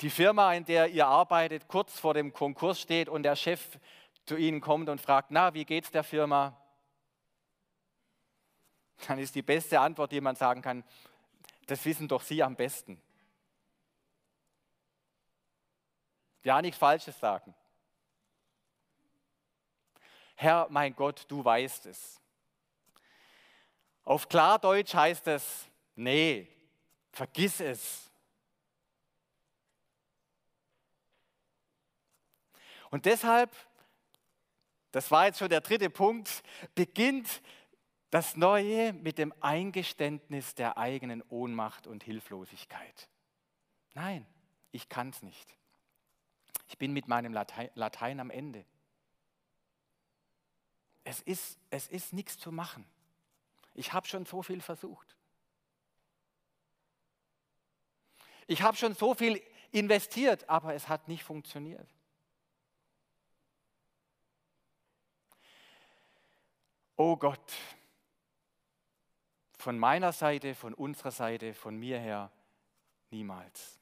die 0.00 0.10
Firma, 0.10 0.54
in 0.54 0.64
der 0.64 0.88
ihr 0.88 1.06
arbeitet, 1.06 1.68
kurz 1.68 1.98
vor 1.98 2.14
dem 2.14 2.32
Konkurs 2.32 2.80
steht 2.80 3.08
und 3.08 3.22
der 3.22 3.36
Chef 3.36 3.78
zu 4.24 4.36
Ihnen 4.36 4.60
kommt 4.60 4.88
und 4.88 5.00
fragt, 5.00 5.30
na, 5.30 5.54
wie 5.54 5.64
geht's 5.64 5.90
der 5.90 6.02
Firma? 6.02 6.56
Dann 9.06 9.18
ist 9.18 9.34
die 9.34 9.42
beste 9.42 9.78
Antwort, 9.78 10.10
die 10.12 10.20
man 10.20 10.36
sagen 10.36 10.62
kann, 10.62 10.84
das 11.66 11.84
wissen 11.84 12.08
doch 12.08 12.22
Sie 12.22 12.42
am 12.42 12.56
besten. 12.56 13.00
Ja, 16.42 16.60
nichts 16.62 16.78
Falsches 16.78 17.18
sagen. 17.18 17.54
Herr, 20.36 20.66
mein 20.70 20.94
Gott, 20.94 21.24
du 21.28 21.44
weißt 21.44 21.86
es. 21.86 22.20
Auf 24.04 24.28
Klardeutsch 24.28 24.94
heißt 24.94 25.26
es, 25.28 25.68
nee, 25.94 26.48
vergiss 27.12 27.60
es. 27.60 28.10
Und 32.90 33.04
deshalb 33.04 33.54
das 34.92 35.10
war 35.10 35.26
jetzt 35.26 35.38
schon 35.38 35.48
der 35.48 35.60
dritte 35.60 35.90
Punkt, 35.90 36.42
beginnt 36.74 37.42
das 38.10 38.36
Neue 38.36 38.92
mit 38.92 39.18
dem 39.18 39.32
Eingeständnis 39.40 40.54
der 40.54 40.78
eigenen 40.78 41.22
Ohnmacht 41.28 41.86
und 41.86 42.02
Hilflosigkeit. 42.02 43.08
Nein, 43.94 44.26
ich 44.72 44.88
kann 44.88 45.10
es 45.10 45.22
nicht. 45.22 45.56
Ich 46.70 46.78
bin 46.78 46.92
mit 46.92 47.08
meinem 47.08 47.32
Latein, 47.32 47.68
Latein 47.74 48.20
am 48.20 48.30
Ende. 48.30 48.64
Es 51.02 51.20
ist, 51.22 51.58
es 51.68 51.88
ist 51.88 52.12
nichts 52.12 52.38
zu 52.38 52.52
machen. 52.52 52.86
Ich 53.74 53.92
habe 53.92 54.06
schon 54.06 54.24
so 54.24 54.40
viel 54.40 54.60
versucht. 54.60 55.16
Ich 58.46 58.62
habe 58.62 58.76
schon 58.76 58.94
so 58.94 59.14
viel 59.14 59.42
investiert, 59.72 60.48
aber 60.48 60.72
es 60.72 60.88
hat 60.88 61.08
nicht 61.08 61.24
funktioniert. 61.24 61.88
Oh 66.94 67.16
Gott, 67.16 67.52
von 69.58 69.76
meiner 69.76 70.12
Seite, 70.12 70.54
von 70.54 70.74
unserer 70.74 71.10
Seite, 71.10 71.52
von 71.52 71.76
mir 71.76 71.98
her, 71.98 72.30
niemals. 73.10 73.79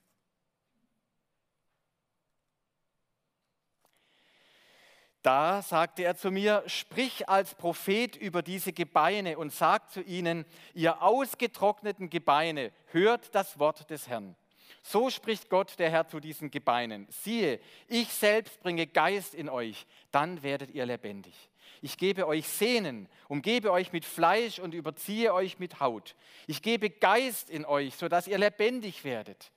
Da 5.28 5.60
sagte 5.60 6.04
er 6.04 6.16
zu 6.16 6.30
mir, 6.30 6.62
sprich 6.68 7.28
als 7.28 7.54
Prophet 7.54 8.16
über 8.16 8.40
diese 8.40 8.72
Gebeine 8.72 9.36
und 9.36 9.52
sag 9.52 9.90
zu 9.90 10.00
ihnen, 10.00 10.46
ihr 10.72 11.02
ausgetrockneten 11.02 12.08
Gebeine, 12.08 12.72
hört 12.92 13.34
das 13.34 13.58
Wort 13.58 13.90
des 13.90 14.08
Herrn. 14.08 14.36
So 14.82 15.10
spricht 15.10 15.50
Gott 15.50 15.78
der 15.78 15.90
Herr 15.90 16.08
zu 16.08 16.18
diesen 16.18 16.50
Gebeinen. 16.50 17.06
Siehe, 17.10 17.60
ich 17.88 18.10
selbst 18.10 18.58
bringe 18.62 18.86
Geist 18.86 19.34
in 19.34 19.50
euch, 19.50 19.86
dann 20.12 20.42
werdet 20.42 20.70
ihr 20.70 20.86
lebendig. 20.86 21.34
Ich 21.82 21.98
gebe 21.98 22.26
euch 22.26 22.48
Sehnen, 22.48 23.06
umgebe 23.28 23.70
euch 23.70 23.92
mit 23.92 24.06
Fleisch 24.06 24.58
und 24.58 24.72
überziehe 24.72 25.34
euch 25.34 25.58
mit 25.58 25.78
Haut. 25.78 26.16
Ich 26.46 26.62
gebe 26.62 26.88
Geist 26.88 27.50
in 27.50 27.66
euch, 27.66 27.96
sodass 27.96 28.28
ihr 28.28 28.38
lebendig 28.38 29.04
werdet. 29.04 29.52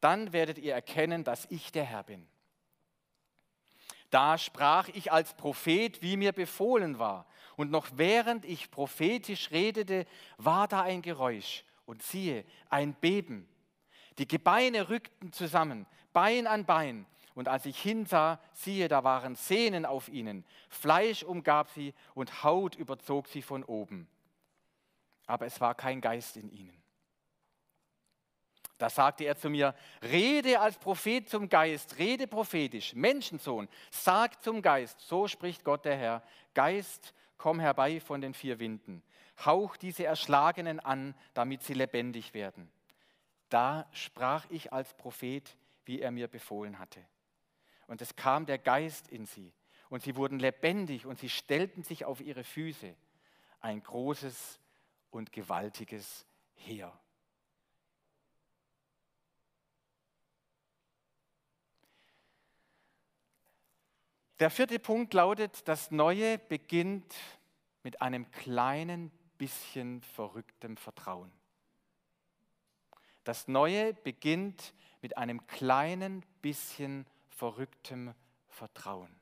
Dann 0.00 0.32
werdet 0.32 0.58
ihr 0.58 0.74
erkennen, 0.74 1.24
dass 1.24 1.48
ich 1.50 1.72
der 1.72 1.82
Herr 1.82 2.04
bin. 2.04 2.28
Da 4.10 4.38
sprach 4.38 4.88
ich 4.88 5.12
als 5.12 5.34
Prophet, 5.34 6.02
wie 6.02 6.16
mir 6.16 6.32
befohlen 6.32 6.98
war. 6.98 7.26
Und 7.56 7.70
noch 7.70 7.88
während 7.94 8.44
ich 8.44 8.70
prophetisch 8.70 9.50
redete, 9.50 10.06
war 10.36 10.66
da 10.68 10.82
ein 10.82 11.02
Geräusch 11.02 11.64
und 11.86 12.02
siehe, 12.02 12.44
ein 12.68 12.94
Beben. 12.94 13.48
Die 14.18 14.26
Gebeine 14.26 14.88
rückten 14.88 15.32
zusammen, 15.32 15.86
Bein 16.12 16.46
an 16.46 16.64
Bein, 16.66 17.06
und 17.34 17.48
als 17.48 17.64
ich 17.64 17.80
hinsah, 17.80 18.40
siehe, 18.52 18.88
da 18.88 19.04
waren 19.04 19.36
Sehnen 19.36 19.86
auf 19.86 20.08
ihnen, 20.08 20.44
Fleisch 20.68 21.22
umgab 21.22 21.70
sie 21.70 21.94
und 22.14 22.42
Haut 22.42 22.74
überzog 22.74 23.28
sie 23.28 23.42
von 23.42 23.64
oben. 23.64 24.08
Aber 25.26 25.46
es 25.46 25.60
war 25.60 25.74
kein 25.74 26.00
Geist 26.00 26.36
in 26.36 26.50
ihnen. 26.50 26.82
Da 28.80 28.88
sagte 28.88 29.24
er 29.24 29.36
zu 29.36 29.50
mir, 29.50 29.74
rede 30.02 30.58
als 30.58 30.78
Prophet 30.78 31.28
zum 31.28 31.50
Geist, 31.50 31.98
rede 31.98 32.26
prophetisch, 32.26 32.94
Menschensohn, 32.94 33.68
sag 33.90 34.42
zum 34.42 34.62
Geist, 34.62 34.98
so 35.00 35.28
spricht 35.28 35.64
Gott 35.64 35.84
der 35.84 35.98
Herr, 35.98 36.22
Geist, 36.54 37.12
komm 37.36 37.60
herbei 37.60 38.00
von 38.00 38.22
den 38.22 38.32
vier 38.32 38.58
Winden, 38.58 39.02
hauch 39.44 39.76
diese 39.76 40.06
Erschlagenen 40.06 40.80
an, 40.80 41.14
damit 41.34 41.62
sie 41.62 41.74
lebendig 41.74 42.32
werden. 42.32 42.72
Da 43.50 43.86
sprach 43.92 44.46
ich 44.48 44.72
als 44.72 44.94
Prophet, 44.94 45.54
wie 45.84 46.00
er 46.00 46.10
mir 46.10 46.26
befohlen 46.26 46.78
hatte. 46.78 47.04
Und 47.86 48.00
es 48.00 48.16
kam 48.16 48.46
der 48.46 48.56
Geist 48.56 49.08
in 49.08 49.26
sie. 49.26 49.52
Und 49.90 50.02
sie 50.04 50.16
wurden 50.16 50.38
lebendig 50.38 51.04
und 51.04 51.18
sie 51.18 51.28
stellten 51.28 51.82
sich 51.82 52.06
auf 52.06 52.22
ihre 52.22 52.44
Füße. 52.44 52.94
Ein 53.60 53.82
großes 53.82 54.58
und 55.10 55.32
gewaltiges 55.32 56.24
Heer. 56.54 56.98
Der 64.40 64.48
vierte 64.48 64.78
Punkt 64.78 65.12
lautet, 65.12 65.68
das 65.68 65.90
Neue 65.90 66.38
beginnt 66.38 67.14
mit 67.82 68.00
einem 68.00 68.30
kleinen 68.30 69.10
bisschen 69.36 70.00
verrücktem 70.00 70.78
Vertrauen. 70.78 71.30
Das 73.24 73.48
Neue 73.48 73.92
beginnt 73.92 74.72
mit 75.02 75.18
einem 75.18 75.46
kleinen 75.46 76.24
bisschen 76.40 77.06
Verrücktem 77.28 78.14
Vertrauen. 78.48 79.14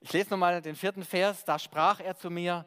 Ich 0.00 0.12
lese 0.12 0.30
nochmal 0.30 0.60
den 0.60 0.74
vierten 0.74 1.04
Vers, 1.04 1.44
da 1.44 1.60
sprach 1.60 2.00
er 2.00 2.16
zu 2.16 2.30
mir, 2.30 2.66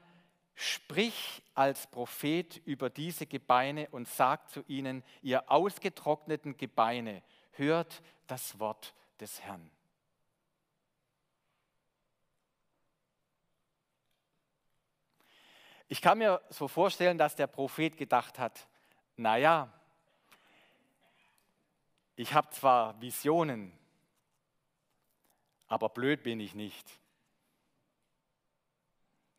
sprich 0.56 1.44
als 1.54 1.88
Prophet 1.88 2.58
über 2.66 2.90
diese 2.90 3.26
Gebeine 3.26 3.90
und 3.90 4.08
sag 4.08 4.50
zu 4.50 4.64
ihnen, 4.68 5.04
ihr 5.22 5.52
ausgetrockneten 5.52 6.56
Gebeine, 6.56 7.22
hört 7.60 8.02
das 8.28 8.60
Wort 8.60 8.96
des 9.20 9.42
Herrn. 9.42 9.70
Ich 15.88 16.02
kann 16.02 16.20
mir 16.20 16.42
so 16.50 16.68
vorstellen, 16.68 17.18
dass 17.18 17.36
der 17.36 17.48
Prophet 17.48 17.98
gedacht 17.98 18.38
hat, 18.38 18.68
naja, 19.18 19.74
ich 22.16 22.34
habe 22.34 22.50
zwar 22.52 23.00
Visionen, 23.02 23.72
aber 25.68 25.90
blöd 25.90 26.22
bin 26.22 26.40
ich 26.40 26.54
nicht. 26.54 27.00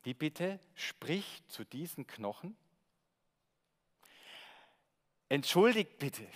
Wie 0.03 0.15
bitte? 0.15 0.59
Sprich 0.75 1.43
zu 1.47 1.65
diesen 1.65 2.07
Knochen? 2.07 2.57
Entschuldigt 5.29 5.99
bitte. 5.99 6.27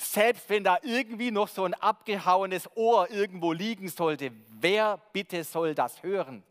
Selbst 0.00 0.48
wenn 0.48 0.64
da 0.64 0.78
irgendwie 0.82 1.30
noch 1.30 1.48
so 1.48 1.64
ein 1.64 1.74
abgehauenes 1.74 2.68
Ohr 2.76 3.10
irgendwo 3.10 3.52
liegen 3.52 3.88
sollte, 3.88 4.32
wer 4.48 4.98
bitte 5.12 5.44
soll 5.44 5.74
das 5.74 6.02
hören? 6.02 6.42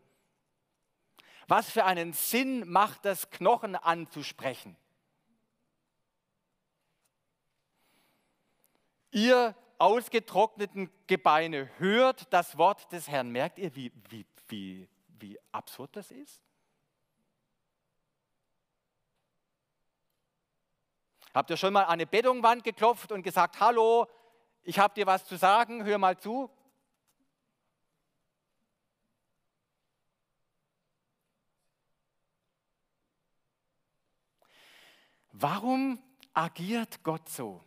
Was 1.48 1.68
für 1.70 1.84
einen 1.84 2.12
Sinn 2.12 2.70
macht 2.70 3.04
das, 3.04 3.30
Knochen 3.30 3.74
anzusprechen? 3.74 4.76
ihr 9.12 9.54
ausgetrockneten 9.78 10.90
Gebeine, 11.06 11.70
hört 11.78 12.32
das 12.32 12.58
Wort 12.58 12.92
des 12.92 13.08
Herrn. 13.08 13.30
Merkt 13.30 13.58
ihr, 13.58 13.74
wie, 13.74 13.92
wie, 14.08 14.26
wie, 14.48 14.88
wie 15.18 15.38
absurd 15.52 15.96
das 15.96 16.10
ist? 16.10 16.40
Habt 21.32 21.50
ihr 21.50 21.56
schon 21.56 21.72
mal 21.72 21.84
an 21.84 21.90
eine 21.90 22.06
Bettungwand 22.06 22.64
geklopft 22.64 23.12
und 23.12 23.22
gesagt, 23.22 23.60
hallo, 23.60 24.08
ich 24.62 24.78
habe 24.78 24.94
dir 24.94 25.06
was 25.06 25.24
zu 25.24 25.36
sagen, 25.36 25.84
hör 25.84 25.98
mal 25.98 26.18
zu? 26.18 26.50
Warum 35.32 36.02
agiert 36.34 37.02
Gott 37.02 37.28
so? 37.28 37.64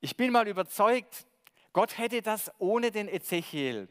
Ich 0.00 0.16
bin 0.16 0.30
mal 0.30 0.46
überzeugt, 0.46 1.26
Gott 1.72 1.96
hätte 1.98 2.20
das 2.20 2.50
ohne 2.58 2.90
den 2.90 3.08
Ezechiel 3.08 3.88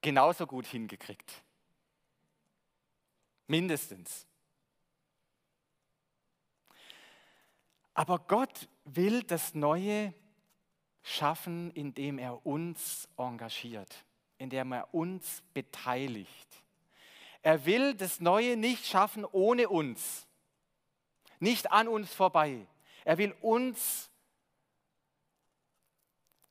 genauso 0.00 0.46
gut 0.46 0.66
hingekriegt. 0.66 1.42
Mindestens. 3.46 4.26
Aber 7.94 8.18
Gott 8.20 8.68
will 8.84 9.22
das 9.22 9.54
Neue 9.54 10.14
schaffen, 11.02 11.70
indem 11.72 12.18
er 12.18 12.44
uns 12.46 13.08
engagiert, 13.16 14.04
indem 14.38 14.72
er 14.72 14.94
uns 14.94 15.42
beteiligt. 15.52 16.48
Er 17.42 17.66
will 17.66 17.94
das 17.94 18.20
Neue 18.20 18.56
nicht 18.56 18.86
schaffen 18.86 19.24
ohne 19.24 19.68
uns, 19.68 20.26
nicht 21.40 21.72
an 21.72 21.88
uns 21.88 22.14
vorbei. 22.14 22.66
Er 23.04 23.18
will 23.18 23.34
uns 23.40 24.12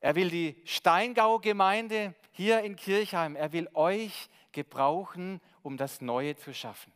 er 0.02 0.16
will 0.16 0.30
die 0.30 0.60
Steingau-Gemeinde 0.64 2.12
hier 2.32 2.62
in 2.62 2.74
Kirchheim, 2.74 3.36
er 3.36 3.52
will 3.52 3.68
euch 3.72 4.28
gebrauchen, 4.50 5.40
um 5.62 5.76
das 5.76 6.00
Neue 6.00 6.36
zu 6.36 6.52
schaffen. 6.52 6.92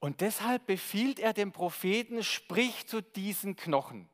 Und 0.00 0.20
deshalb 0.20 0.66
befiehlt 0.66 1.18
er 1.18 1.32
dem 1.32 1.52
Propheten, 1.52 2.22
sprich 2.22 2.86
zu 2.86 3.02
diesen 3.02 3.56
Knochen. 3.56 4.08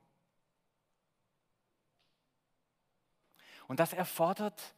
Und 3.66 3.81
das 3.81 3.92
erfordert, 3.92 4.75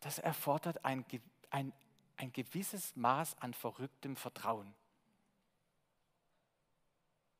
das 0.00 0.18
erfordert 0.18 0.84
ein, 0.84 1.04
ein, 1.50 1.72
ein 2.16 2.32
gewisses 2.32 2.94
Maß 2.96 3.36
an 3.38 3.54
verrücktem 3.54 4.16
Vertrauen. 4.16 4.74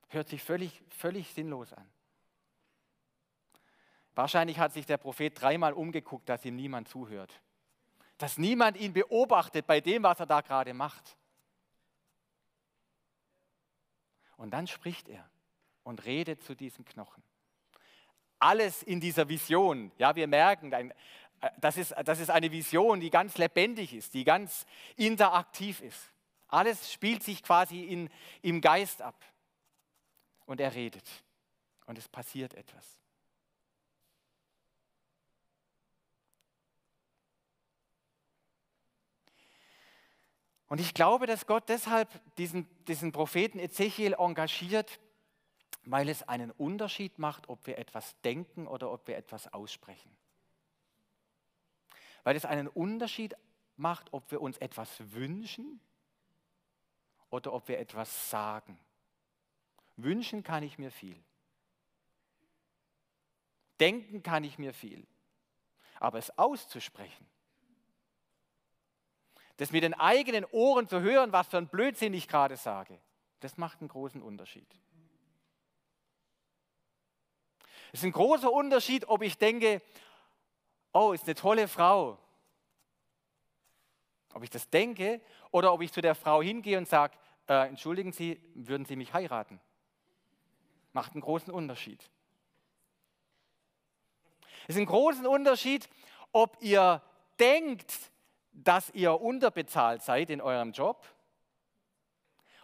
Hört 0.08 0.28
sich 0.28 0.42
völlig, 0.42 0.82
völlig 0.88 1.32
sinnlos 1.34 1.72
an. 1.72 1.88
Wahrscheinlich 4.14 4.58
hat 4.58 4.72
sich 4.72 4.86
der 4.86 4.96
Prophet 4.96 5.40
dreimal 5.40 5.72
umgeguckt, 5.72 6.28
dass 6.28 6.44
ihm 6.44 6.56
niemand 6.56 6.88
zuhört. 6.88 7.40
Dass 8.16 8.38
niemand 8.38 8.76
ihn 8.76 8.92
beobachtet 8.92 9.66
bei 9.66 9.80
dem, 9.80 10.02
was 10.02 10.18
er 10.18 10.26
da 10.26 10.40
gerade 10.40 10.74
macht. 10.74 11.16
Und 14.38 14.52
dann 14.52 14.66
spricht 14.66 15.08
er 15.08 15.28
und 15.82 16.06
redet 16.06 16.42
zu 16.42 16.54
diesem 16.54 16.84
Knochen. 16.84 17.22
Alles 18.38 18.82
in 18.82 19.00
dieser 19.00 19.28
Vision, 19.28 19.90
ja, 19.98 20.14
wir 20.14 20.28
merken, 20.28 20.72
äh, 20.72 20.90
das, 21.58 21.76
ist, 21.76 21.94
das 22.04 22.20
ist 22.20 22.30
eine 22.30 22.50
Vision, 22.50 23.00
die 23.00 23.10
ganz 23.10 23.36
lebendig 23.36 23.92
ist, 23.92 24.14
die 24.14 24.24
ganz 24.24 24.64
interaktiv 24.96 25.82
ist. 25.82 26.12
Alles 26.46 26.92
spielt 26.92 27.22
sich 27.22 27.42
quasi 27.42 27.82
in, 27.82 28.08
im 28.40 28.60
Geist 28.60 29.02
ab. 29.02 29.22
Und 30.46 30.60
er 30.60 30.74
redet. 30.74 31.06
Und 31.84 31.98
es 31.98 32.08
passiert 32.08 32.54
etwas. 32.54 32.86
Und 40.68 40.80
ich 40.80 40.92
glaube, 40.94 41.26
dass 41.26 41.46
Gott 41.46 41.68
deshalb 41.68 42.08
diesen, 42.36 42.68
diesen 42.84 43.12
Propheten 43.12 43.58
Ezechiel 43.58 44.14
engagiert, 44.18 45.00
weil 45.84 46.08
es 46.08 46.22
einen 46.28 46.50
Unterschied 46.50 47.18
macht, 47.18 47.48
ob 47.48 47.66
wir 47.66 47.78
etwas 47.78 48.20
denken 48.20 48.66
oder 48.66 48.92
ob 48.92 49.08
wir 49.08 49.16
etwas 49.16 49.52
aussprechen. 49.52 50.14
Weil 52.22 52.36
es 52.36 52.44
einen 52.44 52.68
Unterschied 52.68 53.34
macht, 53.76 54.12
ob 54.12 54.30
wir 54.30 54.42
uns 54.42 54.58
etwas 54.58 54.90
wünschen 55.12 55.80
oder 57.30 57.54
ob 57.54 57.68
wir 57.68 57.78
etwas 57.78 58.30
sagen. 58.30 58.78
Wünschen 59.96 60.42
kann 60.42 60.62
ich 60.62 60.78
mir 60.78 60.90
viel. 60.90 61.18
Denken 63.80 64.22
kann 64.22 64.44
ich 64.44 64.58
mir 64.58 64.74
viel. 64.74 65.06
Aber 66.00 66.18
es 66.18 66.36
auszusprechen, 66.38 67.26
das 69.58 69.72
mit 69.72 69.82
den 69.82 69.94
eigenen 69.94 70.44
Ohren 70.46 70.88
zu 70.88 71.00
hören, 71.00 71.32
was 71.32 71.48
für 71.48 71.58
ein 71.58 71.68
Blödsinn 71.68 72.14
ich 72.14 72.28
gerade 72.28 72.56
sage, 72.56 72.98
das 73.40 73.58
macht 73.58 73.80
einen 73.80 73.88
großen 73.88 74.22
Unterschied. 74.22 74.66
Es 77.92 78.00
ist 78.00 78.04
ein 78.04 78.12
großer 78.12 78.52
Unterschied, 78.52 79.08
ob 79.08 79.22
ich 79.22 79.36
denke, 79.36 79.82
oh, 80.92 81.12
ist 81.12 81.24
eine 81.24 81.34
tolle 81.34 81.68
Frau. 81.68 82.18
Ob 84.34 84.44
ich 84.44 84.50
das 84.50 84.68
denke 84.70 85.20
oder 85.50 85.72
ob 85.72 85.82
ich 85.82 85.92
zu 85.92 86.00
der 86.00 86.14
Frau 86.14 86.40
hingehe 86.40 86.78
und 86.78 86.88
sage, 86.88 87.16
äh, 87.48 87.66
entschuldigen 87.66 88.12
Sie, 88.12 88.40
würden 88.54 88.84
Sie 88.84 88.94
mich 88.94 89.12
heiraten? 89.12 89.60
Macht 90.92 91.12
einen 91.12 91.22
großen 91.22 91.52
Unterschied. 91.52 92.08
Es 94.68 94.76
ist 94.76 94.80
ein 94.80 94.86
großen 94.86 95.26
Unterschied, 95.26 95.88
ob 96.30 96.58
ihr 96.60 97.02
denkt, 97.40 98.10
dass 98.64 98.90
ihr 98.90 99.20
unterbezahlt 99.20 100.02
seid 100.02 100.30
in 100.30 100.40
eurem 100.40 100.72
Job 100.72 101.06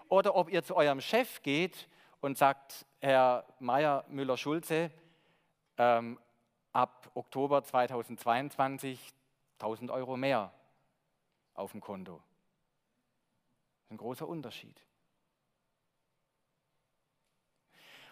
oder 0.09 0.35
ob 0.35 0.51
ihr 0.51 0.63
zu 0.63 0.77
eurem 0.77 1.01
Chef 1.01 1.43
geht 1.43 1.89
und 2.21 2.37
sagt, 2.37 2.87
Herr 3.01 3.47
Meier 3.59 4.05
Müller-Schulze, 4.09 4.91
ähm, 5.79 6.19
ab 6.73 7.11
Oktober 7.15 7.63
2022 7.63 9.13
1000 9.59 9.91
Euro 9.91 10.17
mehr 10.17 10.53
auf 11.55 11.73
dem 11.73 11.81
Konto. 11.81 12.21
Ein 13.91 13.97
großer 13.97 14.27
Unterschied. 14.27 14.85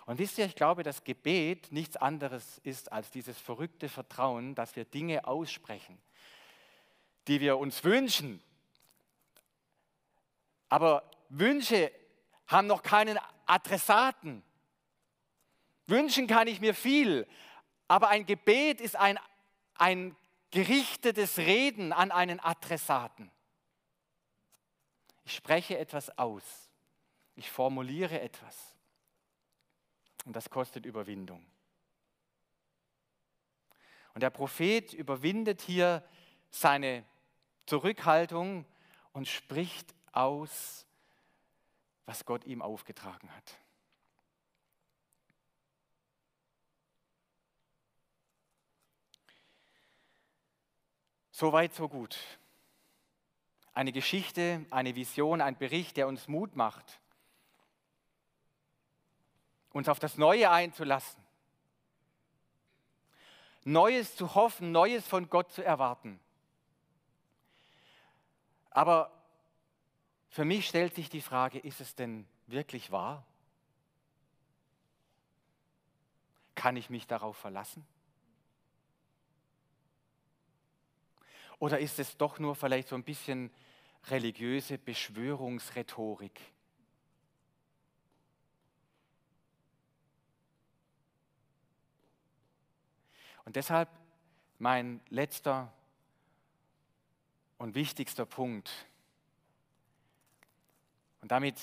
Und 0.06 0.18
wisst 0.18 0.38
ihr, 0.38 0.46
ich 0.46 0.56
glaube, 0.56 0.82
dass 0.82 1.04
Gebet 1.04 1.70
nichts 1.72 1.96
anderes 1.96 2.58
ist 2.58 2.92
als 2.92 3.10
dieses 3.10 3.38
verrückte 3.38 3.88
Vertrauen, 3.88 4.54
dass 4.54 4.76
wir 4.76 4.84
Dinge 4.84 5.26
aussprechen, 5.26 6.00
die 7.28 7.40
wir 7.40 7.58
uns 7.58 7.82
wünschen. 7.84 8.42
Aber 10.68 11.08
Wünsche 11.28 11.92
haben 12.46 12.66
noch 12.66 12.82
keinen 12.82 13.18
Adressaten. 13.46 14.42
Wünschen 15.86 16.26
kann 16.26 16.46
ich 16.46 16.60
mir 16.60 16.74
viel, 16.74 17.26
aber 17.88 18.08
ein 18.08 18.24
Gebet 18.26 18.80
ist 18.80 18.96
ein, 18.96 19.18
ein 19.74 20.16
gerichtetes 20.50 21.38
Reden 21.38 21.92
an 21.92 22.10
einen 22.10 22.40
Adressaten. 22.40 23.30
Ich 25.24 25.34
spreche 25.34 25.78
etwas 25.78 26.16
aus. 26.18 26.70
Ich 27.34 27.50
formuliere 27.50 28.20
etwas. 28.20 28.76
Und 30.24 30.34
das 30.36 30.50
kostet 30.50 30.86
Überwindung. 30.86 31.44
Und 34.14 34.22
der 34.22 34.30
Prophet 34.30 34.92
überwindet 34.92 35.62
hier 35.62 36.04
seine 36.50 37.04
Zurückhaltung 37.66 38.64
und 39.12 39.28
spricht 39.28 39.94
aus, 40.12 40.86
was 42.06 42.24
Gott 42.24 42.44
ihm 42.44 42.62
aufgetragen 42.62 43.30
hat. 43.34 43.58
So 51.30 51.52
weit, 51.52 51.74
so 51.74 51.88
gut. 51.88 52.18
Eine 53.74 53.90
Geschichte, 53.90 54.64
eine 54.70 54.94
Vision, 54.94 55.40
ein 55.40 55.56
Bericht, 55.56 55.96
der 55.96 56.06
uns 56.06 56.28
Mut 56.28 56.54
macht, 56.54 57.00
uns 59.72 59.88
auf 59.88 59.98
das 59.98 60.18
Neue 60.18 60.50
einzulassen, 60.50 61.20
Neues 63.64 64.14
zu 64.14 64.34
hoffen, 64.34 64.72
Neues 64.72 65.06
von 65.08 65.28
Gott 65.30 65.50
zu 65.50 65.64
erwarten. 65.64 66.20
Aber 68.72 69.12
für 70.28 70.44
mich 70.44 70.66
stellt 70.66 70.94
sich 70.94 71.10
die 71.10 71.20
Frage, 71.20 71.58
ist 71.58 71.80
es 71.80 71.94
denn 71.94 72.26
wirklich 72.46 72.90
wahr? 72.90 73.26
Kann 76.54 76.76
ich 76.76 76.88
mich 76.88 77.06
darauf 77.06 77.36
verlassen? 77.36 77.86
Oder 81.58 81.78
ist 81.78 81.98
es 81.98 82.16
doch 82.16 82.38
nur 82.38 82.56
vielleicht 82.56 82.88
so 82.88 82.96
ein 82.96 83.04
bisschen 83.04 83.52
religiöse 84.08 84.78
Beschwörungsrhetorik? 84.78 86.40
Und 93.44 93.56
deshalb 93.56 93.88
mein 94.58 95.00
letzter 95.10 95.72
und 97.62 97.76
wichtigster 97.76 98.26
Punkt. 98.26 98.70
Und 101.20 101.30
damit 101.30 101.60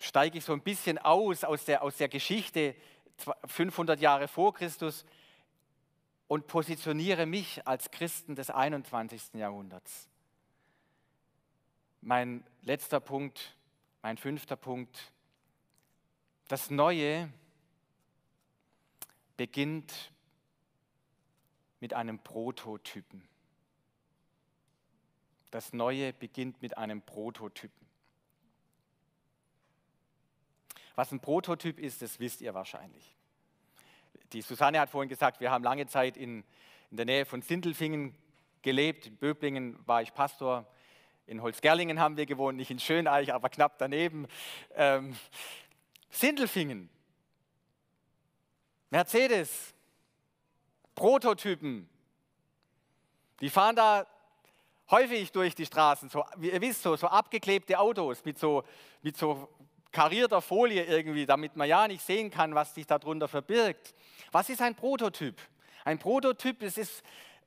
steige 0.00 0.38
ich 0.38 0.44
so 0.44 0.52
ein 0.52 0.60
bisschen 0.60 0.98
aus 0.98 1.44
aus 1.44 1.64
der, 1.64 1.82
aus 1.82 1.96
der 1.98 2.08
Geschichte 2.08 2.74
500 3.46 4.00
Jahre 4.00 4.26
vor 4.26 4.52
Christus 4.52 5.04
und 6.26 6.48
positioniere 6.48 7.26
mich 7.26 7.64
als 7.64 7.92
Christen 7.92 8.34
des 8.34 8.50
21. 8.50 9.34
Jahrhunderts. 9.34 10.08
Mein 12.00 12.44
letzter 12.62 12.98
Punkt, 12.98 13.56
mein 14.02 14.16
fünfter 14.16 14.56
Punkt, 14.56 15.12
das 16.48 16.70
Neue 16.70 17.32
beginnt 19.36 20.10
mit 21.78 21.94
einem 21.94 22.18
Prototypen. 22.18 23.31
Das 25.52 25.74
Neue 25.74 26.14
beginnt 26.14 26.62
mit 26.62 26.78
einem 26.78 27.02
Prototypen. 27.02 27.86
Was 30.94 31.12
ein 31.12 31.20
Prototyp 31.20 31.78
ist, 31.78 32.00
das 32.00 32.18
wisst 32.18 32.40
ihr 32.40 32.54
wahrscheinlich. 32.54 33.14
Die 34.32 34.40
Susanne 34.40 34.80
hat 34.80 34.88
vorhin 34.88 35.10
gesagt, 35.10 35.40
wir 35.40 35.50
haben 35.50 35.62
lange 35.62 35.86
Zeit 35.86 36.16
in, 36.16 36.42
in 36.90 36.96
der 36.96 37.04
Nähe 37.04 37.26
von 37.26 37.42
Sindelfingen 37.42 38.16
gelebt. 38.62 39.06
In 39.06 39.16
Böblingen 39.18 39.78
war 39.86 40.00
ich 40.00 40.14
Pastor. 40.14 40.66
In 41.26 41.42
Holzgerlingen 41.42 42.00
haben 42.00 42.16
wir 42.16 42.24
gewohnt, 42.24 42.56
nicht 42.56 42.70
in 42.70 42.78
Schöneich, 42.78 43.34
aber 43.34 43.50
knapp 43.50 43.76
daneben. 43.76 44.26
Ähm, 44.74 45.14
Sindelfingen, 46.08 46.88
Mercedes, 48.88 49.74
Prototypen, 50.94 51.90
die 53.40 53.50
fahren 53.50 53.76
da 53.76 54.06
häufig 54.92 55.32
durch 55.32 55.54
die 55.54 55.66
Straßen, 55.66 56.08
so, 56.08 56.24
ihr 56.40 56.60
wisst, 56.60 56.82
so, 56.82 56.94
so 56.94 57.08
abgeklebte 57.08 57.78
Autos 57.78 58.24
mit 58.24 58.38
so, 58.38 58.62
mit 59.00 59.16
so 59.16 59.48
karierter 59.90 60.40
Folie 60.40 60.84
irgendwie, 60.84 61.26
damit 61.26 61.56
man 61.56 61.68
ja 61.68 61.88
nicht 61.88 62.04
sehen 62.04 62.30
kann, 62.30 62.54
was 62.54 62.74
sich 62.74 62.86
darunter 62.86 63.26
verbirgt. 63.26 63.94
Was 64.30 64.48
ist 64.48 64.62
ein 64.62 64.74
Prototyp? 64.74 65.40
Ein 65.84 65.98
Prototyp, 65.98 66.62
es 66.62 66.78
ist 66.78 67.02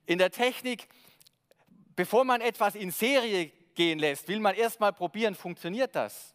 in 0.05 0.17
der 0.17 0.31
Technik, 0.31 0.87
bevor 1.95 2.25
man 2.25 2.41
etwas 2.41 2.75
in 2.75 2.91
Serie 2.91 3.51
gehen 3.73 3.99
lässt, 3.99 4.27
will 4.27 4.39
man 4.39 4.55
erstmal 4.55 4.93
probieren, 4.93 5.35
funktioniert 5.35 5.95
das? 5.95 6.33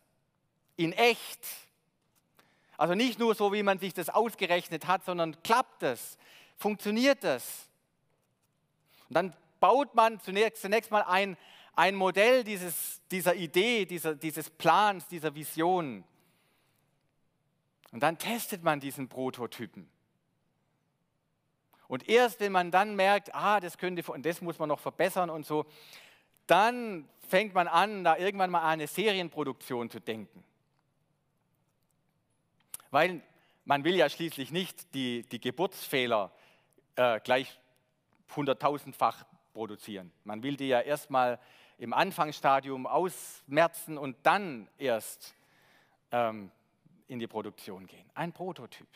In 0.77 0.93
echt. 0.93 1.47
Also 2.77 2.95
nicht 2.95 3.19
nur 3.19 3.35
so, 3.35 3.53
wie 3.53 3.63
man 3.63 3.79
sich 3.79 3.93
das 3.93 4.09
ausgerechnet 4.09 4.87
hat, 4.87 5.05
sondern 5.05 5.41
klappt 5.43 5.83
es? 5.83 6.17
Funktioniert 6.57 7.23
das? 7.23 7.69
Und 9.09 9.15
dann 9.15 9.37
baut 9.61 9.95
man 9.95 10.19
zunächst, 10.21 10.63
zunächst 10.63 10.91
mal 10.91 11.03
ein, 11.03 11.37
ein 11.75 11.95
Modell 11.95 12.43
dieses, 12.45 13.01
dieser 13.11 13.35
Idee, 13.35 13.87
dieser, 13.87 14.15
dieses 14.15 14.51
Plans, 14.51 15.07
dieser 15.07 15.35
Vision. 15.35 16.05
Und 17.93 18.03
dann 18.03 18.19
testet 18.19 18.63
man 18.63 18.81
diesen 18.81 19.09
Prototypen. 19.09 19.91
Und 21.89 22.09
erst 22.09 22.41
wenn 22.41 22.53
man 22.53 22.71
dann 22.71 22.95
merkt, 22.95 23.35
ah, 23.35 23.59
das 23.59 23.77
könnte, 23.77 24.11
und 24.13 24.25
das 24.25 24.41
muss 24.41 24.59
man 24.59 24.69
noch 24.69 24.79
verbessern 24.79 25.29
und 25.29 25.45
so, 25.45 25.67
dann 26.47 27.09
fängt 27.29 27.55
man 27.55 27.69
an, 27.69 28.05
da 28.05 28.17
irgendwann 28.17 28.51
mal 28.51 28.61
an 28.61 28.75
eine 28.75 28.87
Serienproduktion 28.87 29.91
zu 29.91 30.01
denken. 30.01 30.45
Weil 32.91 33.23
man 33.65 33.85
will 33.85 33.95
ja 33.95 34.09
schließlich 34.09 34.51
nicht 34.51 34.95
die, 34.95 35.23
die 35.23 35.41
Geburtsfehler 35.41 36.33
äh, 36.97 37.21
gleich 37.21 37.59
hunderttausendfach 38.35 39.25
produzieren. 39.53 40.13
Man 40.25 40.43
will 40.43 40.57
die 40.57 40.69
ja 40.69 40.81
erstmal 40.81 41.39
im 41.79 41.93
Anfangsstadium 41.93 42.87
ausmerzen 42.87 43.99
und 43.99 44.17
dann 44.23 44.69
erst 44.79 45.35
ähm, 46.13 46.51
in 47.09 47.19
die 47.19 47.27
Produktion 47.27 47.87
gehen. 47.87 48.09
Ein 48.15 48.33
Prototyp. 48.33 48.89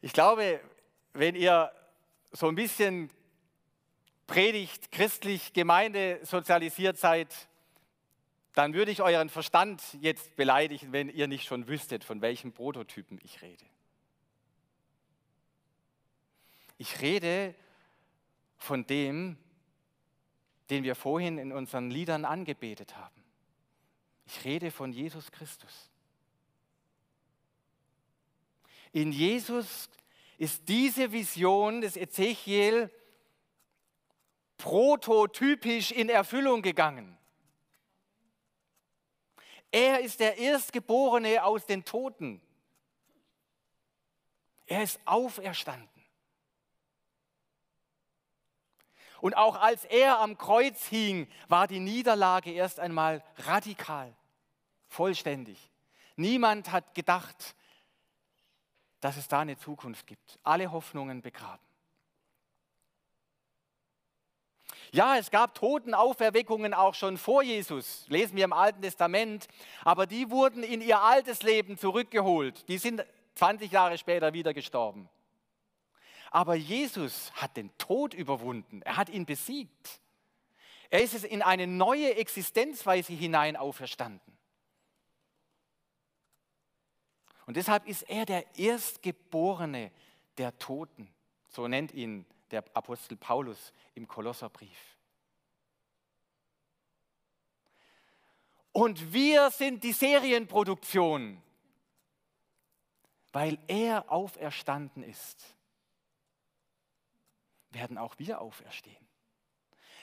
Ich 0.00 0.12
glaube, 0.12 0.60
wenn 1.12 1.34
ihr 1.34 1.72
so 2.32 2.48
ein 2.48 2.54
bisschen 2.54 3.10
predigt, 4.26 4.92
christlich, 4.92 5.52
Gemeinde 5.52 6.20
sozialisiert 6.22 6.98
seid, 6.98 7.48
dann 8.54 8.74
würde 8.74 8.90
ich 8.90 9.00
euren 9.00 9.28
Verstand 9.28 9.82
jetzt 10.00 10.36
beleidigen, 10.36 10.92
wenn 10.92 11.08
ihr 11.08 11.26
nicht 11.26 11.46
schon 11.46 11.68
wüsstet, 11.68 12.04
von 12.04 12.20
welchen 12.20 12.52
Prototypen 12.52 13.18
ich 13.22 13.42
rede. 13.42 13.64
Ich 16.78 17.00
rede 17.00 17.54
von 18.62 18.86
dem, 18.86 19.36
den 20.70 20.84
wir 20.84 20.94
vorhin 20.94 21.36
in 21.36 21.52
unseren 21.52 21.90
Liedern 21.90 22.24
angebetet 22.24 22.96
haben. 22.96 23.24
Ich 24.24 24.44
rede 24.44 24.70
von 24.70 24.92
Jesus 24.92 25.32
Christus. 25.32 25.90
In 28.92 29.10
Jesus 29.10 29.90
ist 30.38 30.68
diese 30.68 31.10
Vision 31.12 31.80
des 31.80 31.96
Ezechiel 31.96 32.90
prototypisch 34.58 35.90
in 35.90 36.08
Erfüllung 36.08 36.62
gegangen. 36.62 37.18
Er 39.72 40.00
ist 40.00 40.20
der 40.20 40.38
Erstgeborene 40.38 41.42
aus 41.42 41.66
den 41.66 41.84
Toten. 41.84 42.40
Er 44.66 44.84
ist 44.84 45.00
auferstanden. 45.04 45.91
Und 49.22 49.36
auch 49.36 49.54
als 49.54 49.84
er 49.84 50.18
am 50.18 50.36
Kreuz 50.36 50.84
hing, 50.88 51.28
war 51.48 51.68
die 51.68 51.78
Niederlage 51.78 52.50
erst 52.50 52.80
einmal 52.80 53.22
radikal, 53.36 54.12
vollständig. 54.88 55.70
Niemand 56.16 56.72
hat 56.72 56.92
gedacht, 56.96 57.54
dass 59.00 59.16
es 59.16 59.28
da 59.28 59.38
eine 59.38 59.56
Zukunft 59.56 60.08
gibt. 60.08 60.40
Alle 60.42 60.72
Hoffnungen 60.72 61.22
begraben. 61.22 61.62
Ja, 64.90 65.16
es 65.16 65.30
gab 65.30 65.54
Totenauferweckungen 65.54 66.74
auch 66.74 66.94
schon 66.94 67.16
vor 67.16 67.44
Jesus, 67.44 68.04
lesen 68.08 68.36
wir 68.36 68.44
im 68.44 68.52
Alten 68.52 68.82
Testament, 68.82 69.46
aber 69.84 70.06
die 70.06 70.30
wurden 70.30 70.64
in 70.64 70.80
ihr 70.80 71.00
altes 71.00 71.44
Leben 71.44 71.78
zurückgeholt. 71.78 72.68
Die 72.68 72.76
sind 72.76 73.06
20 73.36 73.70
Jahre 73.70 73.98
später 73.98 74.32
wieder 74.32 74.52
gestorben. 74.52 75.08
Aber 76.32 76.54
Jesus 76.54 77.30
hat 77.34 77.58
den 77.58 77.76
Tod 77.76 78.14
überwunden, 78.14 78.80
er 78.82 78.96
hat 78.96 79.10
ihn 79.10 79.26
besiegt. 79.26 80.00
Er 80.88 81.02
ist 81.02 81.24
in 81.24 81.42
eine 81.42 81.66
neue 81.66 82.14
Existenzweise 82.16 83.12
hinein 83.12 83.54
auferstanden. 83.54 84.32
Und 87.44 87.58
deshalb 87.58 87.86
ist 87.86 88.08
er 88.08 88.24
der 88.24 88.56
Erstgeborene 88.56 89.90
der 90.38 90.56
Toten. 90.58 91.12
So 91.50 91.68
nennt 91.68 91.92
ihn 91.92 92.24
der 92.50 92.64
Apostel 92.72 93.18
Paulus 93.18 93.74
im 93.94 94.08
Kolosserbrief. 94.08 94.96
Und 98.72 99.12
wir 99.12 99.50
sind 99.50 99.84
die 99.84 99.92
Serienproduktion, 99.92 101.42
weil 103.32 103.58
er 103.68 104.10
auferstanden 104.10 105.02
ist, 105.02 105.56
werden 107.72 107.98
auch 107.98 108.18
wir 108.18 108.40
auferstehen. 108.40 109.08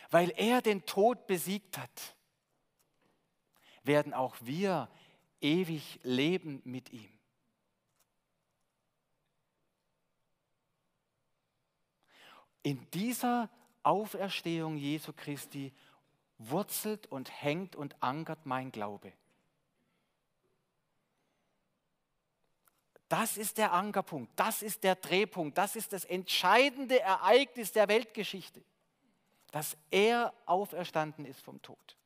Weil 0.10 0.32
er 0.38 0.62
den 0.62 0.86
Tod 0.86 1.28
besiegt 1.28 1.78
hat, 1.78 2.16
werden 3.84 4.14
auch 4.14 4.36
wir 4.42 4.90
ewig 5.42 6.00
leben 6.04 6.62
mit 6.66 6.92
ihm. 6.92 7.12
In 12.62 12.90
dieser 12.92 13.50
Auferstehung 13.84 14.78
Jesu 14.78 15.14
Christi 15.14 15.74
wurzelt 16.38 17.08
und 17.08 17.32
hängt 17.42 17.76
und 17.76 18.02
ankert 18.04 18.46
mein 18.46 18.72
Glaube. 18.72 19.14
Das 23.10 23.38
ist 23.38 23.58
der 23.58 23.74
Ankerpunkt, 23.74 24.32
das 24.36 24.62
ist 24.62 24.84
der 24.84 24.96
Drehpunkt, 24.96 25.58
das 25.58 25.76
ist 25.76 25.92
das 25.92 26.06
entscheidende 26.06 27.00
Ereignis 27.00 27.72
der 27.72 27.88
Weltgeschichte, 27.88 28.64
dass 29.52 29.76
er 29.90 30.32
auferstanden 30.46 31.26
ist 31.26 31.42
vom 31.42 31.60
Tod. 31.64 31.98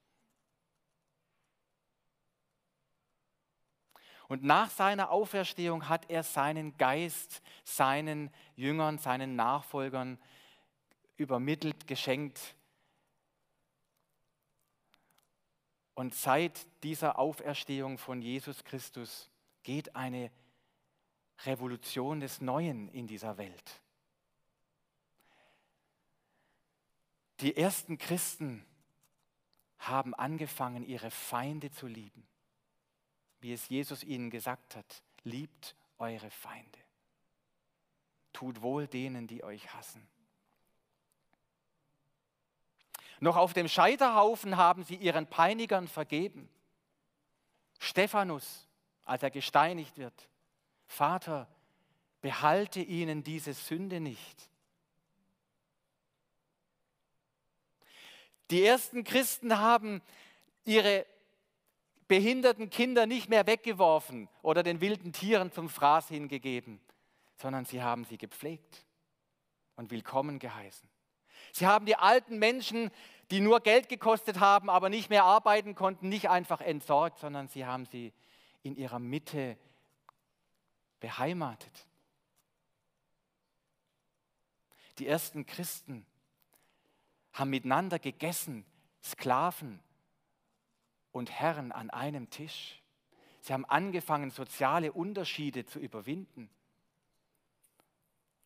Und 4.30 4.44
nach 4.44 4.70
seiner 4.70 5.12
Auferstehung 5.12 5.89
hat 5.89 6.10
er 6.10 6.24
seinen 6.24 6.78
Geist 6.78 7.42
seinen 7.66 8.32
Jüngern, 8.56 8.98
seinen 8.98 9.36
Nachfolgern 9.36 10.18
übermittelt, 11.18 11.86
geschenkt. 11.86 12.56
Und 15.96 16.16
seit 16.16 16.66
dieser 16.84 17.20
Auferstehung 17.20 17.98
von 17.98 18.22
Jesus 18.22 18.63
Christus 18.63 19.30
geht 19.63 19.96
eine 19.96 20.32
Revolution 21.46 22.19
des 22.19 22.41
Neuen 22.41 22.89
in 22.89 23.08
dieser 23.08 23.38
Welt. 23.38 23.82
Die 27.39 27.58
ersten 27.58 27.98
Christen 27.98 28.65
haben 29.80 30.13
angefangen, 30.13 30.84
ihre 30.84 31.12
Feinde 31.12 31.72
zu 31.72 31.88
lieben, 31.88 32.26
wie 33.41 33.52
es 33.52 33.67
Jesus 33.67 34.04
ihnen 34.04 34.30
gesagt 34.30 34.76
hat, 34.76 35.04
liebt 35.24 35.76
eure 35.98 36.32
Feinde. 36.32 36.80
Tut 38.32 38.62
wohl 38.62 38.88
denen, 38.88 39.28
die 39.28 39.43
euch 39.43 39.74
hassen. 39.74 40.08
Noch 43.19 43.38
auf 43.38 43.54
dem 43.54 43.67
Scheiterhaufen 43.67 44.58
haben 44.58 44.84
sie 44.84 44.96
ihren 44.96 45.28
Peinigern 45.28 45.88
vergeben. 45.88 46.50
Stephanus, 47.80 48.67
als 49.06 49.24
er 49.24 49.32
gesteinigt 49.32 49.98
wird, 49.98 50.30
Vater, 50.94 51.48
behalte 52.22 52.82
ihnen 52.82 53.24
diese 53.24 53.54
Sünde 53.54 54.00
nicht. 54.00 54.50
Die 58.52 58.64
ersten 58.64 59.04
Christen 59.04 59.58
haben 59.58 60.02
ihre 60.66 61.06
behinderten 62.08 62.70
Kinder 62.70 63.08
nicht 63.08 63.28
mehr 63.28 63.48
weggeworfen 63.48 64.30
oder 64.44 64.62
den 64.62 64.82
wilden 64.82 65.12
Tieren 65.12 65.52
zum 65.52 65.68
Fraß 65.68 66.10
hingegeben, 66.10 66.80
sondern 67.38 67.66
sie 67.66 67.82
haben 67.82 68.06
sie 68.06 68.18
gepflegt 68.18 68.86
und 69.76 69.90
willkommen 69.90 70.38
geheißen. 70.38 70.88
Sie 71.52 71.66
haben 71.66 71.88
die 71.88 71.96
alten 71.96 72.38
Menschen, 72.38 72.92
die 73.32 73.40
nur 73.40 73.62
Geld 73.62 73.90
gekostet 73.90 74.40
haben, 74.40 74.70
aber 74.70 74.90
nicht 74.90 75.10
mehr 75.10 75.24
arbeiten 75.24 75.74
konnten, 75.74 76.08
nicht 76.10 76.30
einfach 76.30 76.62
entsorgt, 76.62 77.18
sondern 77.18 77.48
sie 77.48 77.66
haben 77.66 77.86
sie 77.88 78.14
in 78.62 78.76
ihrer 78.76 79.00
Mitte 79.00 79.58
beheimatet. 81.04 81.86
Die 85.00 85.06
ersten 85.06 85.46
Christen 85.46 86.06
haben 87.34 87.50
miteinander 87.50 88.00
gegessen, 88.00 88.66
Sklaven 89.04 89.82
und 91.12 91.30
Herren 91.30 91.74
an 91.74 91.89
einem 91.89 92.30
Tisch. 92.30 92.82
Sie 93.42 93.52
haben 93.52 93.66
angefangen, 93.66 94.32
soziale 94.32 94.94
Unterschiede 94.94 95.66
zu 95.66 95.78
überwinden 95.78 96.50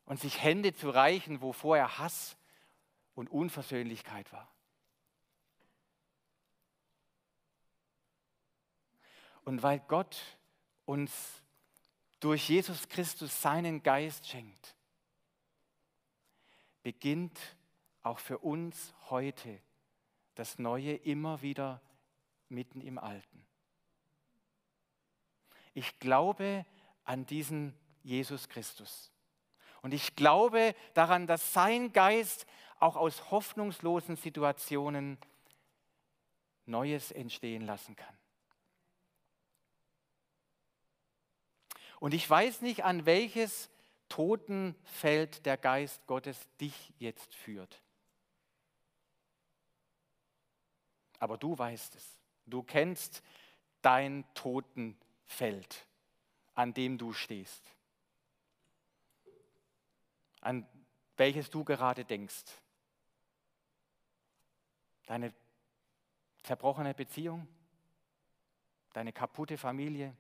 und 0.06 0.20
sich 0.20 0.41
Hände 0.41 0.74
zu 0.74 0.89
reichen, 0.89 1.41
wo 1.41 1.54
vorher 1.54 2.00
Hass 2.00 2.38
und 3.13 3.30
Unversöhnlichkeit 3.30 4.34
war. 4.34 4.52
Und 9.46 9.62
weil 9.62 9.80
Gott 9.82 10.17
uns 10.86 11.43
durch 12.19 12.49
Jesus 12.49 12.88
Christus 12.89 13.41
seinen 13.41 13.84
Geist 13.84 14.27
schenkt, 14.27 14.75
beginnt 16.84 17.39
auch 18.01 18.19
für 18.19 18.39
uns 18.39 18.93
heute 19.10 19.60
das 20.36 20.60
Neue 20.60 20.95
immer 20.95 21.41
wieder 21.41 21.82
mitten 22.49 22.82
im 22.82 22.97
Alten. 22.97 23.45
Ich 25.73 25.99
glaube 25.99 26.65
an 27.03 27.25
diesen 27.25 27.73
Jesus 28.03 28.49
Christus. 28.49 29.12
Und 29.82 29.93
ich 29.93 30.15
glaube 30.15 30.75
daran, 30.93 31.27
dass 31.27 31.53
sein 31.53 31.91
Geist 31.91 32.47
auch 32.80 32.95
aus 32.95 33.32
hoffnungslosen 33.32 34.15
Situationen 34.15 35.17
Neues 36.65 37.12
entstehen 37.12 37.65
lassen 37.65 37.95
kann. 37.95 38.17
Und 42.00 42.14
ich 42.14 42.30
weiß 42.30 42.62
nicht, 42.62 42.84
an 42.84 43.06
welches 43.06 43.70
Totenfeld 44.10 45.46
der 45.46 45.58
Geist 45.58 46.06
Gottes 46.08 46.48
dich 46.60 46.94
jetzt 47.00 47.34
führt. 47.36 47.82
Aber 51.20 51.38
du 51.38 51.58
weißt 51.58 51.96
es. 51.96 52.20
Du 52.46 52.64
kennst 52.64 53.24
dein 53.82 54.24
Totenfeld, 54.34 55.86
an 56.54 56.74
dem 56.74 56.98
du 56.98 57.14
stehst, 57.14 57.62
an 60.42 60.68
welches 61.18 61.50
du 61.50 61.64
gerade 61.64 62.06
denkst. 62.06 62.46
Deine 65.08 65.34
zerbrochene 66.44 66.94
Beziehung, 66.94 67.48
deine 68.94 69.12
kaputte 69.12 69.58
Familie, 69.58 70.16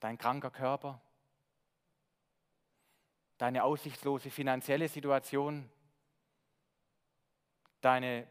dein 0.00 0.18
kranker 0.18 0.50
Körper, 0.50 1.00
deine 3.38 3.62
aussichtslose 3.64 4.30
finanzielle 4.30 4.88
Situation, 4.88 5.70
deine 7.80 8.26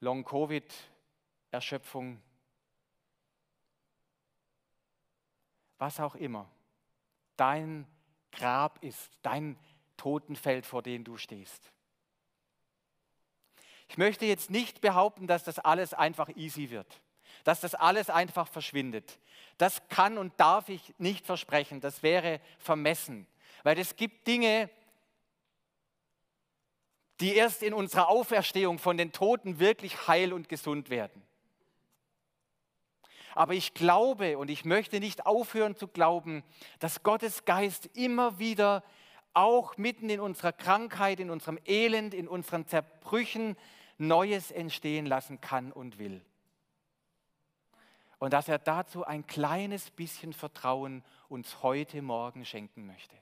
Long-Covid-Erschöpfung, 0.00 2.22
was 5.78 5.98
auch 6.00 6.16
immer, 6.16 6.50
dein 7.36 7.86
Grab 8.30 8.82
ist, 8.82 9.10
dein 9.22 9.58
Totenfeld, 9.96 10.66
vor 10.66 10.82
dem 10.82 11.04
du 11.04 11.16
stehst. 11.16 11.72
Ich 13.88 13.96
möchte 13.98 14.24
jetzt 14.24 14.50
nicht 14.50 14.80
behaupten, 14.80 15.26
dass 15.26 15.42
das 15.44 15.58
alles 15.58 15.92
einfach 15.94 16.28
easy 16.30 16.70
wird, 16.70 17.02
dass 17.44 17.60
das 17.60 17.74
alles 17.74 18.10
einfach 18.10 18.48
verschwindet. 18.48 19.18
Das 19.58 19.88
kann 19.88 20.18
und 20.18 20.32
darf 20.38 20.68
ich 20.68 20.94
nicht 20.98 21.26
versprechen, 21.26 21.80
das 21.80 22.02
wäre 22.02 22.40
vermessen, 22.58 23.26
weil 23.62 23.78
es 23.78 23.96
gibt 23.96 24.26
Dinge, 24.26 24.70
die 27.20 27.34
erst 27.36 27.62
in 27.62 27.74
unserer 27.74 28.08
Auferstehung 28.08 28.78
von 28.78 28.96
den 28.96 29.12
Toten 29.12 29.60
wirklich 29.60 30.08
heil 30.08 30.32
und 30.32 30.48
gesund 30.48 30.90
werden. 30.90 31.22
Aber 33.34 33.54
ich 33.54 33.74
glaube 33.74 34.38
und 34.38 34.50
ich 34.50 34.64
möchte 34.64 35.00
nicht 35.00 35.24
aufhören 35.24 35.76
zu 35.76 35.88
glauben, 35.88 36.42
dass 36.80 37.02
Gottes 37.02 37.44
Geist 37.44 37.88
immer 37.94 38.38
wieder 38.38 38.82
auch 39.34 39.76
mitten 39.76 40.10
in 40.10 40.20
unserer 40.20 40.52
Krankheit, 40.52 41.20
in 41.20 41.30
unserem 41.30 41.58
Elend, 41.64 42.12
in 42.12 42.28
unseren 42.28 42.66
Zerbrüchen 42.66 43.56
Neues 43.98 44.50
entstehen 44.50 45.06
lassen 45.06 45.40
kann 45.40 45.72
und 45.72 45.98
will. 45.98 46.22
Und 48.22 48.32
dass 48.32 48.46
er 48.46 48.60
dazu 48.60 49.04
ein 49.04 49.26
kleines 49.26 49.90
bisschen 49.90 50.32
Vertrauen 50.32 51.02
uns 51.28 51.64
heute 51.64 52.02
Morgen 52.02 52.44
schenken 52.44 52.86
möchte. 52.86 53.16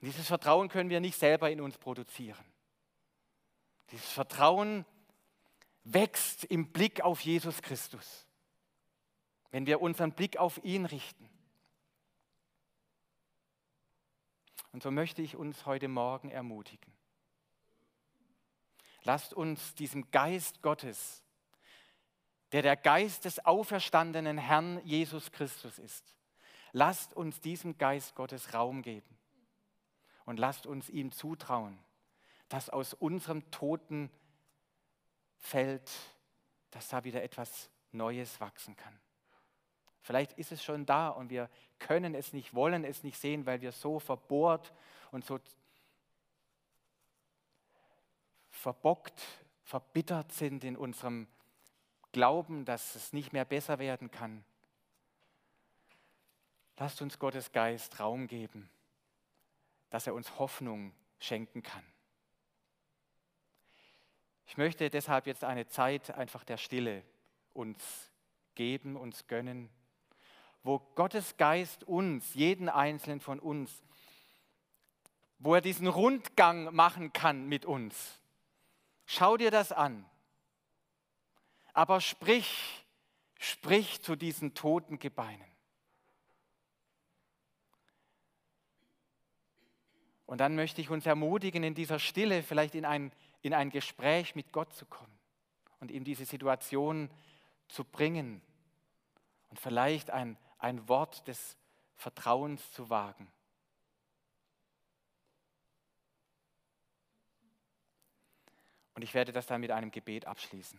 Dieses 0.00 0.26
Vertrauen 0.26 0.68
können 0.68 0.90
wir 0.90 0.98
nicht 0.98 1.16
selber 1.16 1.48
in 1.48 1.60
uns 1.60 1.78
produzieren. 1.78 2.44
Dieses 3.92 4.10
Vertrauen 4.10 4.84
wächst 5.84 6.42
im 6.46 6.72
Blick 6.72 7.02
auf 7.02 7.20
Jesus 7.20 7.62
Christus, 7.62 8.26
wenn 9.52 9.66
wir 9.66 9.80
unseren 9.80 10.10
Blick 10.10 10.36
auf 10.36 10.58
ihn 10.64 10.84
richten. 10.84 11.30
Und 14.72 14.82
so 14.82 14.90
möchte 14.90 15.22
ich 15.22 15.36
uns 15.36 15.64
heute 15.64 15.86
Morgen 15.86 16.28
ermutigen. 16.32 16.99
Lasst 19.04 19.34
uns 19.34 19.74
diesem 19.74 20.10
Geist 20.10 20.62
Gottes, 20.62 21.22
der 22.52 22.62
der 22.62 22.76
Geist 22.76 23.24
des 23.24 23.44
auferstandenen 23.44 24.38
Herrn 24.38 24.80
Jesus 24.84 25.30
Christus 25.32 25.78
ist, 25.78 26.14
lasst 26.72 27.14
uns 27.14 27.40
diesem 27.40 27.78
Geist 27.78 28.14
Gottes 28.14 28.54
Raum 28.54 28.82
geben 28.82 29.18
und 30.24 30.38
lasst 30.38 30.66
uns 30.66 30.88
ihm 30.88 31.12
zutrauen, 31.12 31.78
dass 32.48 32.68
aus 32.68 32.94
unserem 32.94 33.50
toten 33.50 34.10
Feld, 35.38 35.90
dass 36.70 36.88
da 36.88 37.04
wieder 37.04 37.22
etwas 37.22 37.70
Neues 37.92 38.40
wachsen 38.40 38.76
kann. 38.76 39.00
Vielleicht 40.02 40.32
ist 40.34 40.52
es 40.52 40.62
schon 40.62 40.86
da 40.86 41.08
und 41.08 41.30
wir 41.30 41.50
können 41.78 42.14
es 42.14 42.32
nicht, 42.32 42.54
wollen 42.54 42.84
es 42.84 43.02
nicht 43.02 43.18
sehen, 43.18 43.46
weil 43.46 43.60
wir 43.60 43.72
so 43.72 43.98
verbohrt 43.98 44.72
und 45.10 45.24
so 45.24 45.38
verbockt, 48.60 49.20
verbittert 49.62 50.32
sind 50.32 50.64
in 50.64 50.76
unserem 50.76 51.26
Glauben, 52.12 52.64
dass 52.64 52.94
es 52.94 53.12
nicht 53.12 53.32
mehr 53.32 53.44
besser 53.44 53.78
werden 53.78 54.10
kann. 54.10 54.44
Lasst 56.76 57.02
uns 57.02 57.18
Gottes 57.18 57.52
Geist 57.52 58.00
Raum 58.00 58.26
geben 58.26 58.70
dass 59.90 60.06
er 60.06 60.14
uns 60.14 60.38
Hoffnung 60.38 60.92
schenken 61.18 61.62
kann. 61.62 61.84
Ich 64.46 64.56
möchte 64.56 64.88
deshalb 64.88 65.26
jetzt 65.26 65.44
eine 65.44 65.66
Zeit 65.66 66.10
einfach 66.12 66.44
der 66.44 66.56
Stille 66.56 67.04
uns 67.52 68.10
geben, 68.54 68.96
uns 68.96 69.26
gönnen, 69.26 69.68
wo 70.62 70.78
Gottes 70.94 71.36
Geist 71.36 71.84
uns, 71.84 72.34
jeden 72.34 72.68
einzelnen 72.68 73.20
von 73.20 73.38
uns, 73.38 73.82
wo 75.38 75.54
er 75.54 75.60
diesen 75.60 75.86
Rundgang 75.86 76.74
machen 76.74 77.12
kann 77.12 77.46
mit 77.46 77.64
uns. 77.64 78.19
Schau 79.12 79.36
dir 79.36 79.50
das 79.50 79.72
an. 79.72 80.08
Aber 81.72 82.00
sprich, 82.00 82.86
sprich 83.40 84.00
zu 84.02 84.14
diesen 84.14 84.54
toten 84.54 85.00
Gebeinen. 85.00 85.50
Und 90.26 90.38
dann 90.38 90.54
möchte 90.54 90.80
ich 90.80 90.90
uns 90.90 91.06
ermutigen, 91.06 91.64
in 91.64 91.74
dieser 91.74 91.98
Stille 91.98 92.44
vielleicht 92.44 92.76
in 92.76 92.84
ein, 92.84 93.10
in 93.42 93.52
ein 93.52 93.70
Gespräch 93.70 94.36
mit 94.36 94.52
Gott 94.52 94.72
zu 94.74 94.86
kommen 94.86 95.18
und 95.80 95.90
ihm 95.90 96.04
diese 96.04 96.24
Situation 96.24 97.10
zu 97.66 97.82
bringen 97.82 98.40
und 99.48 99.58
vielleicht 99.58 100.10
ein, 100.10 100.38
ein 100.58 100.88
Wort 100.88 101.26
des 101.26 101.56
Vertrauens 101.96 102.70
zu 102.70 102.90
wagen. 102.90 103.26
Und 109.00 109.04
ich 109.04 109.14
werde 109.14 109.32
das 109.32 109.46
dann 109.46 109.62
mit 109.62 109.70
einem 109.70 109.90
Gebet 109.90 110.26
abschließen. 110.26 110.78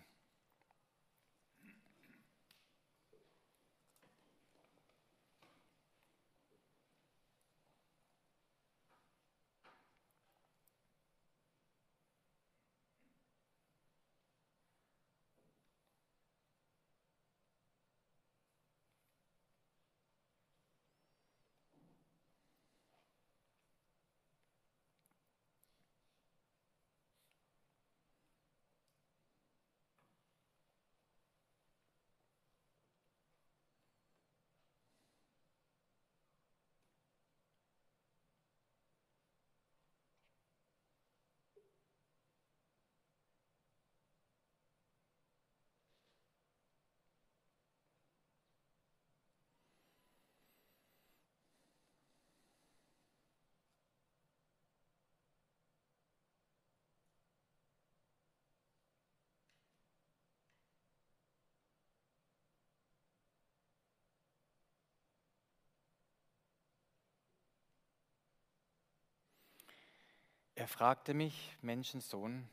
Er 70.61 70.67
fragte 70.67 71.15
mich, 71.15 71.57
Menschensohn, 71.63 72.47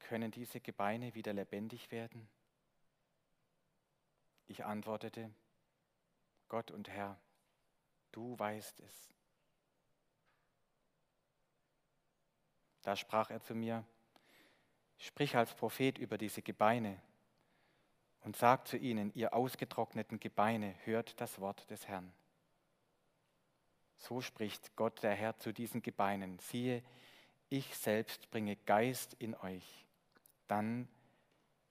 können 0.00 0.32
diese 0.32 0.58
Gebeine 0.58 1.14
wieder 1.14 1.32
lebendig 1.32 1.92
werden? 1.92 2.28
Ich 4.48 4.64
antwortete, 4.64 5.30
Gott 6.48 6.72
und 6.72 6.88
Herr, 6.88 7.16
du 8.10 8.36
weißt 8.36 8.80
es. 8.80 9.14
Da 12.82 12.96
sprach 12.96 13.30
er 13.30 13.40
zu 13.40 13.54
mir, 13.54 13.84
sprich 14.98 15.36
als 15.36 15.54
Prophet 15.54 15.98
über 15.98 16.18
diese 16.18 16.42
Gebeine 16.42 17.00
und 18.24 18.34
sag 18.34 18.66
zu 18.66 18.76
ihnen, 18.76 19.14
ihr 19.14 19.34
ausgetrockneten 19.34 20.18
Gebeine, 20.18 20.74
hört 20.84 21.20
das 21.20 21.38
Wort 21.38 21.70
des 21.70 21.86
Herrn. 21.86 22.12
So 23.98 24.20
spricht 24.20 24.74
Gott 24.76 25.02
der 25.02 25.14
Herr 25.14 25.38
zu 25.38 25.52
diesen 25.52 25.82
Gebeinen, 25.82 26.38
siehe, 26.38 26.82
ich 27.48 27.76
selbst 27.76 28.30
bringe 28.30 28.56
Geist 28.56 29.14
in 29.18 29.34
euch, 29.36 29.84
dann 30.48 30.88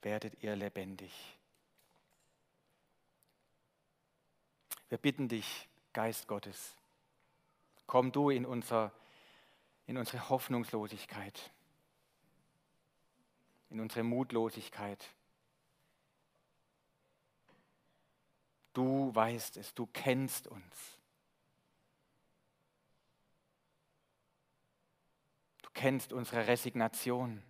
werdet 0.02 0.44
ihr 0.44 0.56
lebendig. 0.56 1.12
Wir 4.90 4.98
bitten 4.98 5.28
dich, 5.28 5.68
Geist 5.94 6.28
Gottes, 6.28 6.76
komm 7.88 8.12
du 8.12 8.30
in, 8.30 8.46
unser, 8.46 8.92
in 9.88 9.98
unsere 9.98 10.30
Hoffnungslosigkeit, 10.30 11.52
in 13.70 13.80
unsere 13.80 14.04
Mutlosigkeit. 14.04 15.04
Du 18.74 19.14
weißt 19.14 19.58
es, 19.58 19.74
du 19.74 19.88
kennst 19.88 20.48
uns. 20.48 21.01
Kennst 25.74 26.14
unsere 26.14 26.48
Resignation. 26.48 27.42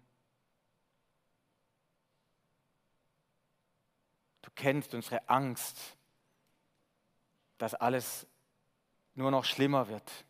Du 4.41 4.49
kennst 4.55 4.93
unsere 4.93 5.27
Angst 5.29 5.97
dass 7.61 7.75
alles 7.75 8.25
nur 9.13 9.29
noch 9.29 9.45
schlimmer 9.45 9.87
wird. 9.87 10.25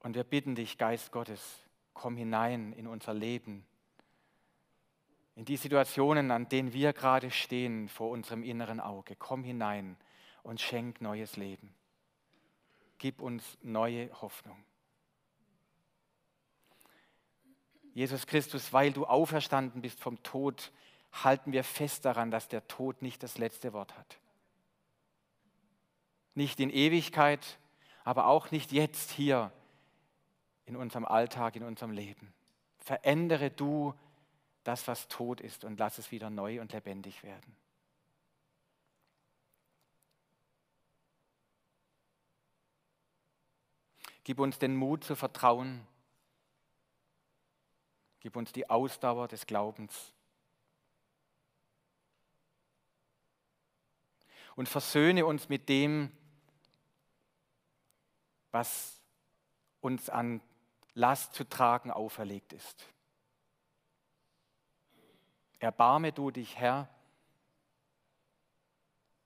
Und 0.00 0.14
wir 0.14 0.24
bitten 0.24 0.54
dich, 0.54 0.76
Geist 0.76 1.10
Gottes, 1.10 1.58
komm 1.94 2.16
hinein 2.16 2.74
in 2.74 2.86
unser 2.86 3.14
Leben, 3.14 3.64
in 5.36 5.46
die 5.46 5.56
Situationen, 5.56 6.30
an 6.30 6.50
denen 6.50 6.74
wir 6.74 6.92
gerade 6.92 7.30
stehen 7.30 7.88
vor 7.88 8.10
unserem 8.10 8.42
inneren 8.42 8.78
Auge. 8.78 9.16
Komm 9.16 9.42
hinein 9.42 9.96
und 10.42 10.60
schenk 10.60 11.00
neues 11.00 11.36
Leben. 11.36 11.74
Gib 13.00 13.22
uns 13.22 13.56
neue 13.62 14.10
Hoffnung. 14.20 14.62
Jesus 17.94 18.26
Christus, 18.26 18.74
weil 18.74 18.92
du 18.92 19.06
auferstanden 19.06 19.80
bist 19.80 19.98
vom 20.00 20.22
Tod, 20.22 20.70
halten 21.10 21.52
wir 21.52 21.64
fest 21.64 22.04
daran, 22.04 22.30
dass 22.30 22.48
der 22.48 22.68
Tod 22.68 23.00
nicht 23.00 23.22
das 23.22 23.38
letzte 23.38 23.72
Wort 23.72 23.96
hat. 23.96 24.20
Nicht 26.34 26.60
in 26.60 26.68
Ewigkeit, 26.68 27.58
aber 28.04 28.26
auch 28.26 28.50
nicht 28.50 28.70
jetzt 28.70 29.10
hier 29.10 29.50
in 30.66 30.76
unserem 30.76 31.06
Alltag, 31.06 31.56
in 31.56 31.62
unserem 31.62 31.92
Leben. 31.92 32.34
Verändere 32.76 33.50
du 33.50 33.94
das, 34.62 34.86
was 34.86 35.08
tot 35.08 35.40
ist 35.40 35.64
und 35.64 35.78
lass 35.78 35.96
es 35.96 36.12
wieder 36.12 36.28
neu 36.28 36.60
und 36.60 36.74
lebendig 36.74 37.22
werden. 37.22 37.56
Gib 44.24 44.38
uns 44.38 44.58
den 44.58 44.76
Mut 44.76 45.04
zu 45.04 45.16
vertrauen. 45.16 45.86
Gib 48.20 48.36
uns 48.36 48.52
die 48.52 48.68
Ausdauer 48.68 49.28
des 49.28 49.46
Glaubens. 49.46 50.12
und 54.60 54.68
versöhne 54.68 55.24
uns 55.24 55.48
mit 55.48 55.70
dem, 55.70 56.12
was 58.50 59.00
uns 59.80 60.10
an 60.10 60.42
Last 60.92 61.32
zu 61.32 61.48
tragen 61.48 61.90
auferlegt 61.90 62.52
ist. 62.52 62.86
Erbarme 65.60 66.12
du 66.12 66.30
dich, 66.30 66.58
Herr, 66.58 66.88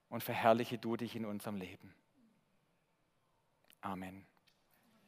und 0.08 0.22
verherrliche 0.22 0.78
du 0.78 0.96
dich 0.96 1.16
in 1.16 1.24
unserem 1.24 1.56
Leben. 1.56 1.92
Amen. 3.80 4.24